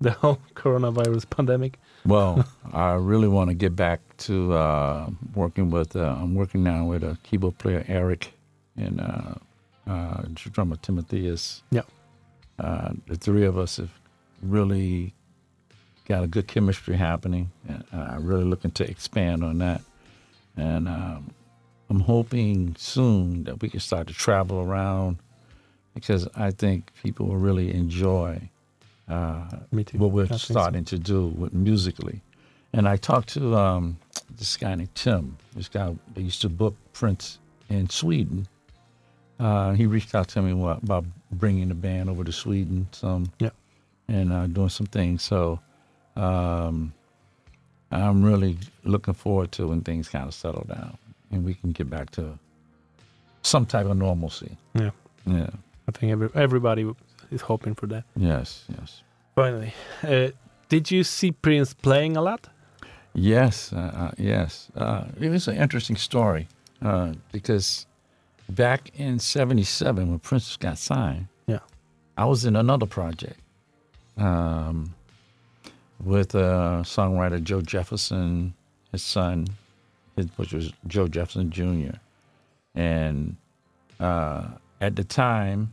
the 0.00 0.10
whole 0.22 0.38
coronavirus 0.54 1.28
pandemic? 1.30 1.78
Well, 2.06 2.44
I 2.72 2.92
really 2.94 3.28
want 3.28 3.50
to 3.50 3.54
get 3.54 3.76
back 3.76 4.00
to 4.20 4.52
uh, 4.52 5.10
working 5.34 5.70
with. 5.70 5.96
Uh, 5.96 6.16
I'm 6.18 6.34
working 6.34 6.62
now 6.62 6.84
with 6.84 7.02
a 7.02 7.18
keyboard 7.22 7.58
player 7.58 7.84
Eric 7.88 8.32
and 8.76 9.00
uh, 9.00 9.34
uh, 9.86 10.22
drummer 10.34 10.76
Timotheus. 10.76 11.62
Yeah. 11.70 11.82
Uh, 12.58 12.92
the 13.06 13.16
three 13.16 13.44
of 13.44 13.58
us 13.58 13.78
have 13.78 13.90
really 14.42 15.14
got 16.06 16.24
a 16.24 16.26
good 16.26 16.46
chemistry 16.46 16.96
happening. 16.96 17.50
And 17.68 17.84
I'm 17.92 18.24
really 18.24 18.44
looking 18.44 18.70
to 18.72 18.88
expand 18.88 19.42
on 19.44 19.58
that. 19.58 19.82
And 20.56 20.88
um, 20.88 21.30
I'm 21.88 22.00
hoping 22.00 22.76
soon 22.78 23.44
that 23.44 23.60
we 23.60 23.68
can 23.68 23.80
start 23.80 24.06
to 24.08 24.14
travel 24.14 24.60
around 24.60 25.18
because 25.94 26.28
I 26.36 26.50
think 26.50 26.92
people 27.02 27.26
will 27.26 27.36
really 27.36 27.74
enjoy 27.74 28.50
uh, 29.08 29.48
what 29.70 30.12
we're 30.12 30.26
think 30.26 30.40
so. 30.40 30.54
starting 30.54 30.84
to 30.86 30.98
do 30.98 31.26
with 31.26 31.52
musically. 31.52 32.20
And 32.72 32.88
I 32.88 32.96
talked 32.96 33.30
to 33.30 33.56
um, 33.56 33.98
this 34.36 34.56
guy 34.56 34.74
named 34.74 34.94
Tim. 34.94 35.36
This 35.56 35.68
guy 35.68 35.94
used 36.16 36.40
to 36.42 36.48
book 36.48 36.76
Prince 36.92 37.38
in 37.68 37.88
Sweden. 37.88 38.46
Uh, 39.38 39.72
he 39.72 39.86
reached 39.86 40.14
out 40.14 40.28
to 40.28 40.42
me 40.42 40.52
what, 40.52 40.82
about 40.82 41.04
bringing 41.32 41.68
the 41.68 41.74
band 41.74 42.10
over 42.10 42.22
to 42.24 42.32
Sweden 42.32 42.86
some, 42.92 43.32
Yeah. 43.38 43.50
and 44.08 44.32
uh, 44.32 44.46
doing 44.46 44.68
some 44.68 44.86
things. 44.86 45.22
So 45.22 45.58
um, 46.16 46.92
I'm 47.90 48.22
really 48.22 48.58
looking 48.84 49.14
forward 49.14 49.50
to 49.52 49.68
when 49.68 49.80
things 49.80 50.08
kind 50.08 50.28
of 50.28 50.34
settle 50.34 50.64
down 50.68 50.96
and 51.32 51.44
we 51.44 51.54
can 51.54 51.72
get 51.72 51.88
back 51.90 52.10
to 52.10 52.38
some 53.42 53.64
type 53.66 53.86
of 53.86 53.96
normalcy. 53.96 54.56
Yeah, 54.74 54.90
Yeah. 55.26 55.50
I 55.88 55.92
think 55.92 56.12
every, 56.12 56.28
everybody 56.34 56.88
is 57.32 57.40
hoping 57.40 57.74
for 57.74 57.86
that. 57.88 58.04
Yes. 58.14 58.64
Yes. 58.78 59.02
Finally, 59.34 59.72
uh, 60.04 60.28
did 60.68 60.90
you 60.90 61.02
see 61.02 61.32
Prince 61.32 61.72
playing 61.74 62.16
a 62.16 62.22
lot? 62.22 62.48
Yes, 63.14 63.72
uh, 63.72 63.76
uh, 63.76 64.10
yes. 64.18 64.68
Uh, 64.76 65.04
it 65.20 65.28
was 65.28 65.48
an 65.48 65.56
interesting 65.56 65.96
story 65.96 66.46
uh, 66.82 67.12
because 67.32 67.86
back 68.48 68.90
in 68.94 69.18
'77, 69.18 70.08
when 70.08 70.18
Prince 70.20 70.56
got 70.56 70.78
signed, 70.78 71.26
Yeah. 71.46 71.58
I 72.16 72.24
was 72.26 72.44
in 72.44 72.54
another 72.56 72.86
project 72.86 73.40
um, 74.16 74.94
with 76.02 76.34
uh, 76.34 76.82
songwriter 76.84 77.42
Joe 77.42 77.62
Jefferson, 77.62 78.54
his 78.92 79.02
son, 79.02 79.46
his, 80.16 80.26
which 80.36 80.52
was 80.52 80.72
Joe 80.86 81.08
Jefferson 81.08 81.50
Jr. 81.50 81.96
And 82.74 83.36
uh, 83.98 84.46
at 84.80 84.94
the 84.96 85.04
time, 85.04 85.72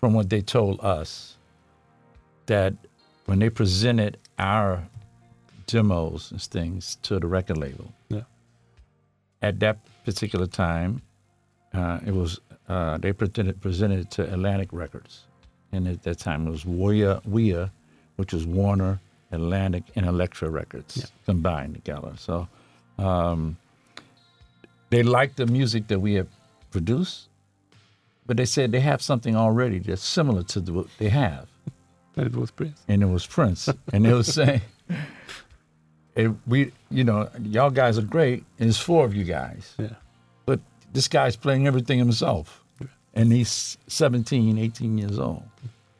from 0.00 0.14
what 0.14 0.30
they 0.30 0.40
told 0.40 0.80
us, 0.82 1.36
that 2.46 2.74
when 3.26 3.40
they 3.40 3.50
presented 3.50 4.16
our 4.38 4.82
demos 5.66 6.30
and 6.30 6.40
things 6.42 6.96
to 7.02 7.18
the 7.18 7.26
record 7.26 7.56
label, 7.58 7.92
Yeah. 8.08 8.22
at 9.42 9.60
that 9.60 9.78
particular 10.04 10.46
time, 10.46 11.02
uh, 11.74 12.00
it 12.06 12.14
was 12.14 12.40
uh, 12.68 12.98
they 12.98 13.12
presented 13.12 13.60
presented 13.60 14.00
it 14.00 14.10
to 14.12 14.22
Atlantic 14.32 14.68
Records, 14.72 15.24
and 15.72 15.86
at 15.86 16.02
that 16.02 16.18
time 16.18 16.46
it 16.46 16.50
was 16.50 16.64
Warrior 16.64 17.20
which 18.16 18.32
was 18.32 18.46
Warner, 18.46 18.98
Atlantic, 19.30 19.84
and 19.94 20.06
Elektra 20.06 20.48
Records 20.50 21.12
combined 21.26 21.74
together. 21.74 22.12
So 22.16 22.48
um, 22.98 23.56
they 24.90 25.02
liked 25.02 25.36
the 25.36 25.46
music 25.46 25.86
that 25.88 26.00
we 26.00 26.14
had 26.14 26.28
produced, 26.70 27.28
but 28.26 28.36
they 28.36 28.46
said 28.46 28.72
they 28.72 28.80
have 28.80 29.00
something 29.02 29.36
already 29.36 29.78
that's 29.78 30.02
similar 30.02 30.42
to 30.44 30.60
the, 30.60 30.72
what 30.72 30.86
they 30.98 31.08
have 31.10 31.46
It 32.16 32.34
was 32.34 32.50
Prince. 32.50 32.80
and 32.88 33.02
it 33.02 33.06
was 33.06 33.26
Prince, 33.26 33.68
and 33.92 34.04
they 34.06 34.12
was 34.14 34.32
saying, 34.32 34.62
"Hey, 36.16 36.28
we, 36.46 36.72
you 36.90 37.04
know, 37.04 37.28
y'all 37.42 37.70
guys 37.70 37.96
are 37.98 38.02
great, 38.02 38.44
and 38.58 38.68
it's 38.68 38.78
four 38.78 39.04
of 39.04 39.14
you 39.14 39.22
guys, 39.24 39.74
Yeah. 39.78 39.94
but 40.46 40.58
this 40.92 41.06
guy's 41.08 41.36
playing 41.36 41.66
everything 41.68 41.98
himself, 42.00 42.64
and 43.14 43.30
he's 43.32 43.78
17, 43.86 44.58
18 44.58 44.98
years 44.98 45.18
old. 45.18 45.44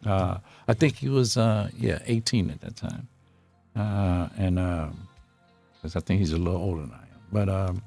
Uh, 0.05 0.39
I 0.67 0.75
think 0.75 0.97
he 0.97 1.09
was, 1.09 1.37
uh, 1.37 1.69
yeah, 1.79 1.99
18 2.07 2.51
at 2.51 2.61
that 2.63 2.77
time, 2.77 3.07
uh, 3.77 4.29
and 4.37 4.57
because 5.77 5.95
I 5.97 6.01
think 6.01 6.19
he's 6.21 6.33
a 6.33 6.39
little 6.39 6.61
older 6.61 6.83
than 6.83 6.93
I 6.93 7.03
am, 7.03 7.21
but 7.31 7.49
um, 7.49 7.83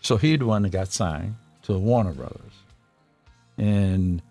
so 0.00 0.16
he 0.16 0.36
the 0.36 0.46
one 0.46 0.62
that 0.62 0.70
got 0.72 0.90
signed 0.92 1.36
to 1.64 1.78
Warner 1.78 2.12
Brothers, 2.12 2.54
and 3.58 4.22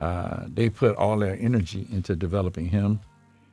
uh, 0.00 0.44
they 0.48 0.70
put 0.70 0.96
all 0.96 1.18
their 1.18 1.36
energy 1.38 1.86
into 1.92 2.16
developing 2.16 2.66
him. 2.68 3.00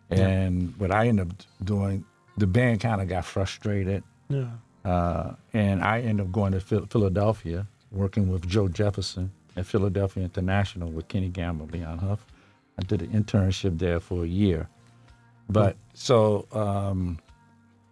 And 0.10 0.74
what 0.78 0.90
I 0.92 1.08
ended 1.10 1.30
up 1.30 1.36
doing, 1.66 2.06
the 2.38 2.48
band 2.48 2.80
kind 2.82 3.02
of 3.02 3.08
got 3.08 3.26
frustrated, 3.26 4.04
Yeah. 4.30 4.48
uh, 4.86 5.34
and 5.54 5.84
I 5.84 6.02
ended 6.02 6.26
up 6.28 6.32
going 6.32 6.52
to 6.54 6.60
Phil- 6.60 6.86
Philadelphia, 6.88 7.68
working 7.92 8.30
with 8.32 8.48
Joe 8.48 8.68
Jefferson 8.68 9.32
at 9.56 9.66
Philadelphia 9.66 10.24
International 10.24 10.90
with 10.90 11.08
Kenny 11.08 11.30
Gamble, 11.30 11.68
Leon 11.68 11.98
Huff. 12.00 12.26
I 12.80 12.84
did 12.84 13.02
an 13.02 13.10
internship 13.10 13.80
there 13.80 14.00
for 14.00 14.24
a 14.24 14.28
year. 14.28 14.68
But 15.50 15.78
so, 15.94 16.46
um, 16.52 17.20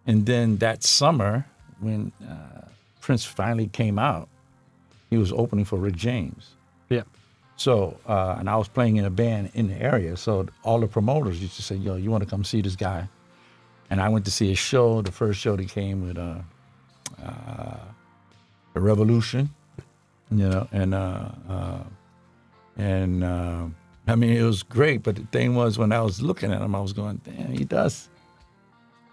and 0.05 0.25
then 0.25 0.57
that 0.57 0.83
summer, 0.83 1.45
when 1.79 2.11
uh, 2.29 2.67
Prince 3.01 3.25
finally 3.25 3.67
came 3.67 3.97
out, 3.97 4.27
he 5.09 5.17
was 5.17 5.31
opening 5.31 5.65
for 5.65 5.77
Rick 5.79 5.95
James. 5.95 6.51
Yeah. 6.89 7.03
So, 7.55 7.97
uh, 8.05 8.35
and 8.37 8.49
I 8.49 8.57
was 8.57 8.67
playing 8.67 8.97
in 8.97 9.05
a 9.05 9.09
band 9.09 9.51
in 9.53 9.69
the 9.69 9.81
area. 9.81 10.17
So 10.17 10.47
all 10.63 10.79
the 10.81 10.87
promoters 10.87 11.41
used 11.41 11.55
to 11.55 11.61
say, 11.63 11.75
yo, 11.75 11.95
you 11.95 12.11
want 12.11 12.23
to 12.23 12.29
come 12.29 12.43
see 12.43 12.61
this 12.61 12.75
guy? 12.75 13.07
And 13.95 14.01
I 14.01 14.09
went 14.09 14.25
to 14.25 14.31
see 14.31 14.51
a 14.51 14.55
show. 14.55 15.01
The 15.01 15.11
first 15.13 15.39
show 15.39 15.55
that 15.55 15.69
came 15.69 16.05
with 16.05 16.17
uh, 16.17 16.39
uh, 17.25 17.77
the 18.73 18.81
Revolution, 18.81 19.49
you 20.29 20.49
know, 20.49 20.67
and 20.73 20.93
uh, 20.93 21.29
uh, 21.47 21.83
and 22.75 23.23
uh, 23.23 23.67
I 24.05 24.15
mean 24.15 24.33
it 24.35 24.41
was 24.43 24.63
great. 24.63 25.01
But 25.01 25.15
the 25.15 25.23
thing 25.31 25.55
was, 25.55 25.77
when 25.77 25.93
I 25.93 26.01
was 26.01 26.21
looking 26.21 26.51
at 26.51 26.61
him, 26.61 26.75
I 26.75 26.81
was 26.81 26.91
going, 26.91 27.21
damn, 27.23 27.53
he 27.53 27.63
does. 27.63 28.09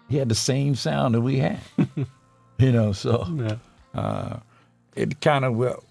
He 0.09 0.17
had 0.17 0.27
the 0.27 0.35
same 0.35 0.75
sound 0.75 1.15
that 1.15 1.21
we 1.21 1.37
had, 1.37 1.61
you 2.59 2.71
know. 2.73 2.91
So 2.91 3.25
Yeah. 3.37 3.55
uh, 3.97 4.39
it 4.97 5.21
kind 5.21 5.45
of 5.45 5.55
well, 5.55 5.81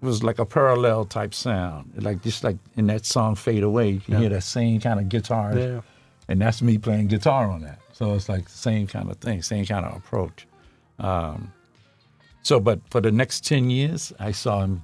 was 0.00 0.22
like 0.22 0.38
a 0.38 0.46
parallel 0.46 1.06
type 1.06 1.34
sound, 1.34 1.90
like 1.96 2.22
just 2.22 2.44
like 2.44 2.58
in 2.76 2.86
that 2.86 3.04
song 3.04 3.34
"Fade 3.34 3.64
Away," 3.64 3.90
you 3.90 4.00
can 4.00 4.14
Yeah. 4.14 4.20
hear 4.20 4.28
that 4.28 4.44
same 4.44 4.78
kind 4.80 5.00
of 5.00 5.08
guitar, 5.08 5.58
Yeah. 5.58 5.80
and 6.28 6.40
that's 6.40 6.62
me 6.62 6.78
playing 6.78 7.08
guitar 7.08 7.50
on 7.50 7.62
that. 7.62 7.80
So 7.98 8.14
it's 8.14 8.28
like 8.28 8.44
the 8.44 8.50
same 8.50 8.86
kind 8.86 9.10
of 9.10 9.16
thing, 9.16 9.42
same 9.42 9.66
kind 9.66 9.84
of 9.84 9.96
approach. 9.96 10.46
Um, 11.00 11.52
So, 12.42 12.60
but 12.60 12.78
for 12.90 13.00
the 13.00 13.10
next 13.10 13.44
10 13.44 13.70
years, 13.70 14.12
I 14.20 14.30
saw 14.30 14.62
him 14.62 14.80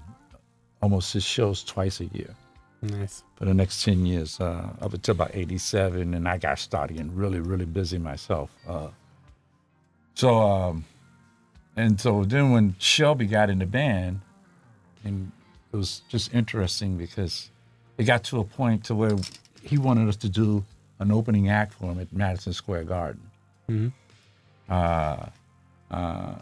almost 0.83 1.13
his 1.13 1.23
shows 1.25 1.63
twice 1.63 2.01
a 2.01 2.07
year. 2.07 2.35
Nice. 2.83 3.23
For 3.37 3.45
the 3.45 3.55
next 3.55 3.85
10 3.85 4.05
years, 4.05 4.41
uh, 4.41 4.69
up 4.81 4.93
until 4.93 5.13
about 5.13 5.31
87, 5.33 6.13
and 6.13 6.29
I 6.29 6.39
got 6.39 6.59
started 6.59 6.99
and 6.99 7.17
really, 7.17 7.39
really 7.39 7.65
busy 7.65 7.99
myself. 7.99 8.51
Uh, 8.69 8.89
so, 10.15 10.43
um, 10.43 10.85
and 11.77 12.01
so 12.01 12.25
then 12.25 12.51
when 12.51 12.75
Shelby 12.81 13.27
got 13.27 13.49
in 13.49 13.61
the 13.61 13.67
band, 13.67 14.21
and 15.05 15.31
it 15.73 15.77
was 15.77 16.03
just 16.09 16.35
interesting 16.35 16.99
because 16.99 17.51
it 17.97 18.05
got 18.05 18.25
to 18.25 18.41
a 18.41 18.45
point 18.45 18.85
to 18.87 18.95
where 18.97 19.17
he 19.63 19.79
wanted 19.79 20.09
us 20.09 20.17
to 20.17 20.29
do 20.29 20.65
an 21.05 21.13
opening 21.13 21.49
act 21.51 21.75
for 21.75 21.93
him 21.93 22.01
at 22.01 22.13
Madison 22.13 22.53
Square 22.53 22.85
Garden. 22.85 23.93
Uh, 24.69 25.27
uh, 25.91 26.35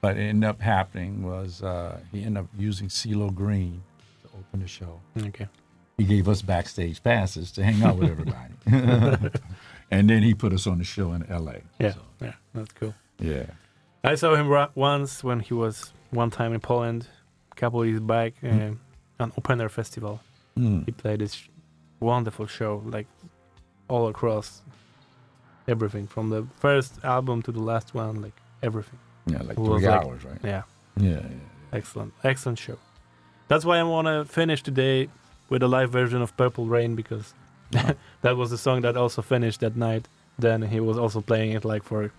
but 0.00 0.16
it 0.16 0.22
ended 0.22 0.48
up 0.50 0.60
happening 0.60 1.22
was 1.22 1.62
uh, 1.62 1.98
he 2.10 2.24
ended 2.24 2.42
up 2.44 2.48
using 2.58 2.88
CeeLo 2.88 3.32
Green 3.32 3.82
to 4.22 4.28
open 4.38 4.60
the 4.60 4.68
show. 4.68 5.00
Okay. 5.16 5.48
He 5.96 6.04
gave 6.04 6.28
us 6.28 6.42
backstage 6.42 7.02
passes 7.02 7.52
to 7.52 7.62
hang 7.62 7.82
out 7.82 7.96
with 7.96 8.10
everybody. 8.10 8.54
and 9.90 10.10
then 10.10 10.22
he 10.22 10.34
put 10.34 10.52
us 10.52 10.66
on 10.66 10.78
the 10.78 10.84
show 10.84 11.12
in 11.12 11.24
LA. 11.30 11.58
Yeah. 11.78 11.92
So, 11.92 12.00
Yeah. 12.20 12.32
That's 12.54 12.72
cool. 12.72 12.94
yeah. 13.20 13.46
I 14.02 14.16
saw 14.16 14.34
him 14.34 14.48
once 14.74 15.22
when 15.22 15.38
he 15.38 15.54
was 15.54 15.92
one 16.10 16.30
time 16.30 16.52
in 16.52 16.58
Poland, 16.60 17.06
a 17.52 17.54
couple 17.54 17.82
of 17.82 17.86
years 17.88 18.00
back, 18.00 18.34
uh, 18.42 18.72
an 19.20 19.32
open 19.38 19.60
air 19.60 19.68
festival. 19.68 20.20
Mm. 20.58 20.86
He 20.86 20.90
played 20.92 21.20
this 21.20 21.48
wonderful 22.00 22.46
show, 22.46 22.82
like 22.84 23.06
all 23.88 24.08
across 24.08 24.62
everything 25.68 26.06
from 26.06 26.30
the 26.30 26.46
first 26.58 26.92
album 27.04 27.42
to 27.42 27.52
the 27.52 27.60
last 27.62 27.94
one, 27.94 28.20
like 28.22 28.34
everything. 28.62 28.98
Yeah, 29.26 29.38
like 29.42 29.50
It 29.58 29.64
three 29.64 29.86
like- 29.86 30.04
hours, 30.04 30.24
right? 30.24 30.38
Yeah, 30.44 30.62
Yeah, 30.96 31.10
yeah. 31.10 31.22
excellent, 31.72 32.12
excellent 32.24 32.58
show. 32.58 32.78
That's 33.48 33.64
why 33.64 33.78
I 33.78 33.82
want 33.82 34.06
to 34.06 34.24
finish 34.24 34.62
today 34.62 35.08
with 35.48 35.62
a 35.62 35.68
live 35.68 35.90
version 35.90 36.22
of 36.22 36.36
Purple 36.36 36.66
Rain 36.66 36.94
because 36.96 37.34
that 38.22 38.36
was 38.36 38.50
the 38.50 38.58
song 38.58 38.82
that 38.82 38.96
also 38.96 39.22
finished 39.22 39.60
that 39.60 39.76
night. 39.76 40.08
Then 40.38 40.62
he 40.62 40.80
was 40.80 40.98
also 40.98 41.20
playing 41.20 41.52
it 41.52 41.64
like 41.64 41.82
for 41.84 42.10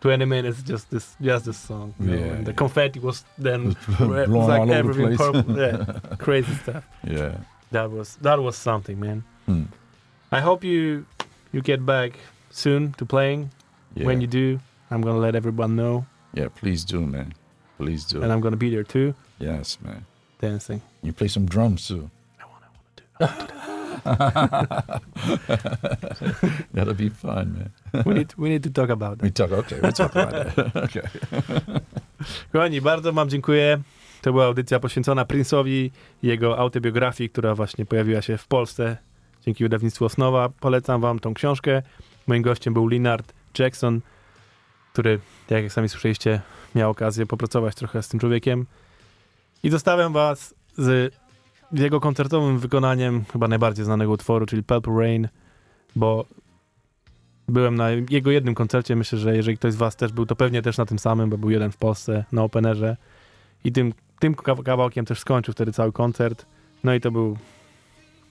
20 0.00 0.24
minutes, 0.24 0.62
just 0.62 0.90
this, 0.90 1.16
just 1.20 1.44
this 1.46 1.56
song. 1.58 1.94
you 1.98 2.06
know, 2.06 2.16
Yeah, 2.16 2.32
and 2.34 2.46
the 2.46 2.52
confetti 2.52 3.00
was 3.00 3.24
then 3.38 3.70
It 3.70 3.88
was 3.88 4.00
it 4.00 4.08
was 4.08 4.28
blowing 4.28 4.48
like 4.48 4.60
all 4.60 4.62
over 4.62 4.66
the 4.66 4.74
everything 4.78 5.16
place. 5.16 5.18
purple. 5.18 5.58
Yeah, 5.58 6.16
crazy 6.18 6.54
stuff. 6.54 6.84
Yeah. 7.06 7.36
That 7.72 7.90
was 7.90 8.16
that 8.22 8.38
was 8.40 8.56
something, 8.56 9.00
man. 9.00 9.24
Hmm. 9.46 9.64
I 10.32 10.40
hope 10.40 10.64
you 10.64 11.04
you 11.52 11.62
get 11.62 11.84
back 11.86 12.12
soon 12.50 12.92
to 12.98 13.04
playing. 13.06 13.50
yeah. 13.96 14.06
When 14.06 14.20
you 14.20 14.26
do, 14.26 14.58
I'm 14.90 15.02
gonna 15.02 15.18
let 15.26 15.34
everyone 15.34 15.74
know, 15.76 16.04
Yeah, 16.34 16.48
please 16.60 16.84
do, 16.84 17.00
man. 17.06 17.32
Please 17.78 18.04
do. 18.14 18.22
and 18.22 18.32
I'm 18.32 18.40
gonna 18.40 18.56
be 18.56 18.70
there 18.70 18.84
too, 18.84 19.14
yes, 19.40 19.78
man. 19.84 20.04
dancing. 20.40 20.80
You 21.02 21.12
play 21.12 21.28
some 21.28 21.46
drums 21.46 21.86
too. 21.88 22.10
I 22.40 22.44
wanna, 22.50 22.66
I 22.66 22.70
wanna 24.08 24.84
do. 24.86 25.04
That'll 26.74 26.94
be 26.94 27.08
fun, 27.10 27.46
man. 27.58 28.04
We 28.06 28.14
need 28.14 28.34
we 28.38 28.48
need 28.48 28.62
to 28.64 28.70
talk 28.70 28.90
about 28.90 29.18
that. 29.18 29.24
We 29.24 29.30
talk. 29.30 29.52
Okay, 29.52 29.80
we 29.80 29.92
talk 29.92 30.14
about 30.16 30.30
that. 30.56 30.76
okay. 30.86 31.02
Kochani, 32.52 32.80
bardzo 32.80 33.12
Wam 33.12 33.28
dziękuję. 33.28 33.78
To 34.22 34.32
była 34.32 34.44
audycja 34.46 34.80
poświęcona 34.80 35.24
Prince'owi 35.24 35.68
i 35.68 35.90
jego 36.22 36.58
autobiografii, 36.58 37.30
która 37.30 37.54
właśnie 37.54 37.86
pojawiła 37.86 38.22
się 38.22 38.38
w 38.38 38.46
Polsce 38.46 38.96
dzięki 39.44 39.64
wydawnictwu 39.64 40.04
Osnowa. 40.04 40.48
Polecam 40.48 41.00
Wam 41.00 41.18
tą 41.18 41.34
książkę. 41.34 41.82
Moim 42.26 42.42
gościem 42.42 42.74
był 42.74 42.88
Linard 42.88 43.32
Jackson, 43.58 44.00
który, 44.92 45.20
jak 45.50 45.72
sami 45.72 45.88
słyszeliście, 45.88 46.40
miał 46.74 46.90
okazję 46.90 47.26
popracować 47.26 47.74
trochę 47.74 48.02
z 48.02 48.08
tym 48.08 48.20
człowiekiem. 48.20 48.66
I 49.62 49.70
zostawiam 49.70 50.12
Was 50.12 50.54
z 50.76 51.14
jego 51.72 52.00
koncertowym 52.00 52.58
wykonaniem 52.58 53.24
chyba 53.32 53.48
najbardziej 53.48 53.84
znanego 53.84 54.12
utworu, 54.12 54.46
czyli 54.46 54.62
Purple 54.62 54.94
Rain, 54.98 55.28
bo 55.96 56.24
byłem 57.48 57.74
na 57.74 57.90
jego 57.90 58.30
jednym 58.30 58.54
koncercie. 58.54 58.96
Myślę, 58.96 59.18
że 59.18 59.36
jeżeli 59.36 59.56
ktoś 59.56 59.72
z 59.72 59.76
Was 59.76 59.96
też 59.96 60.12
był, 60.12 60.26
to 60.26 60.36
pewnie 60.36 60.62
też 60.62 60.78
na 60.78 60.86
tym 60.86 60.98
samym, 60.98 61.30
bo 61.30 61.38
był 61.38 61.50
jeden 61.50 61.70
w 61.72 61.76
Polsce 61.76 62.24
na 62.32 62.42
Openerze. 62.42 62.96
I 63.64 63.72
tym, 63.72 63.92
tym 64.18 64.34
kaw- 64.34 64.62
kawałkiem 64.62 65.04
też 65.04 65.18
skończył 65.18 65.52
wtedy 65.52 65.72
cały 65.72 65.92
koncert. 65.92 66.46
No 66.84 66.94
i 66.94 67.00
to 67.00 67.10
był 67.10 67.36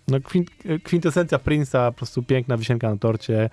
no, 0.08 0.20
kwin- 0.20 0.80
kwintesencja 0.84 1.38
Prince'a, 1.38 1.92
po 1.92 1.98
prostu 1.98 2.24
piękna 2.24 2.58
wisienka 2.58 2.90
na 2.90 2.98
torcie. 2.98 3.50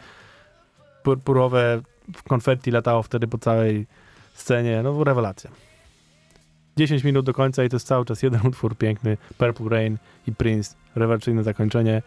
Purpurowe 1.03 1.80
konfetti 2.28 2.70
latało 2.70 3.03
wtedy 3.03 3.28
po 3.28 3.38
całej 3.38 3.86
scenie. 4.34 4.82
No, 4.82 5.05
rewelacja. 5.05 5.51
10 6.76 7.05
minut 7.05 7.26
do 7.26 7.32
końca 7.32 7.64
i 7.64 7.68
to 7.68 7.76
jest 7.76 7.86
cały 7.86 8.05
czas 8.05 8.22
jeden 8.22 8.46
utwór 8.46 8.76
piękny. 8.76 9.16
Purple 9.38 9.68
Rain 9.68 9.98
i 10.26 10.32
Prince. 10.32 10.76
Rewelacyjne 10.94 11.42
zakończenie. 11.42 12.03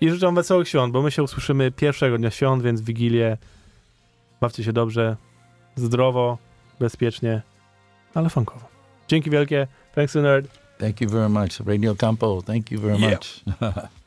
I 0.00 0.10
życzę 0.10 0.34
wesołych 0.34 0.68
świąt, 0.68 0.92
bo 0.92 1.02
my 1.02 1.10
się 1.10 1.22
usłyszymy 1.22 1.70
pierwszego 1.70 2.18
dnia 2.18 2.30
świąt, 2.30 2.62
więc 2.62 2.80
w 2.80 2.84
Wigilię. 2.84 3.36
Bawcie 4.40 4.64
się 4.64 4.72
dobrze, 4.72 5.16
zdrowo, 5.76 6.38
bezpiecznie, 6.80 7.42
ale 8.14 8.30
funkowo. 8.30 8.68
Dzięki 9.08 9.30
wielkie. 9.30 9.66
Thanks 9.94 10.14
Nerd. 10.14 10.63
Thank 10.78 11.00
you 11.00 11.08
very 11.08 11.28
much, 11.28 11.60
Radio 11.60 11.94
Kampus. 11.94 12.44
Thank 12.44 12.70
you 12.70 12.78
very 12.78 12.96
Yeah. 12.98 13.10
much. 13.10 13.42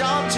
let 0.00 0.29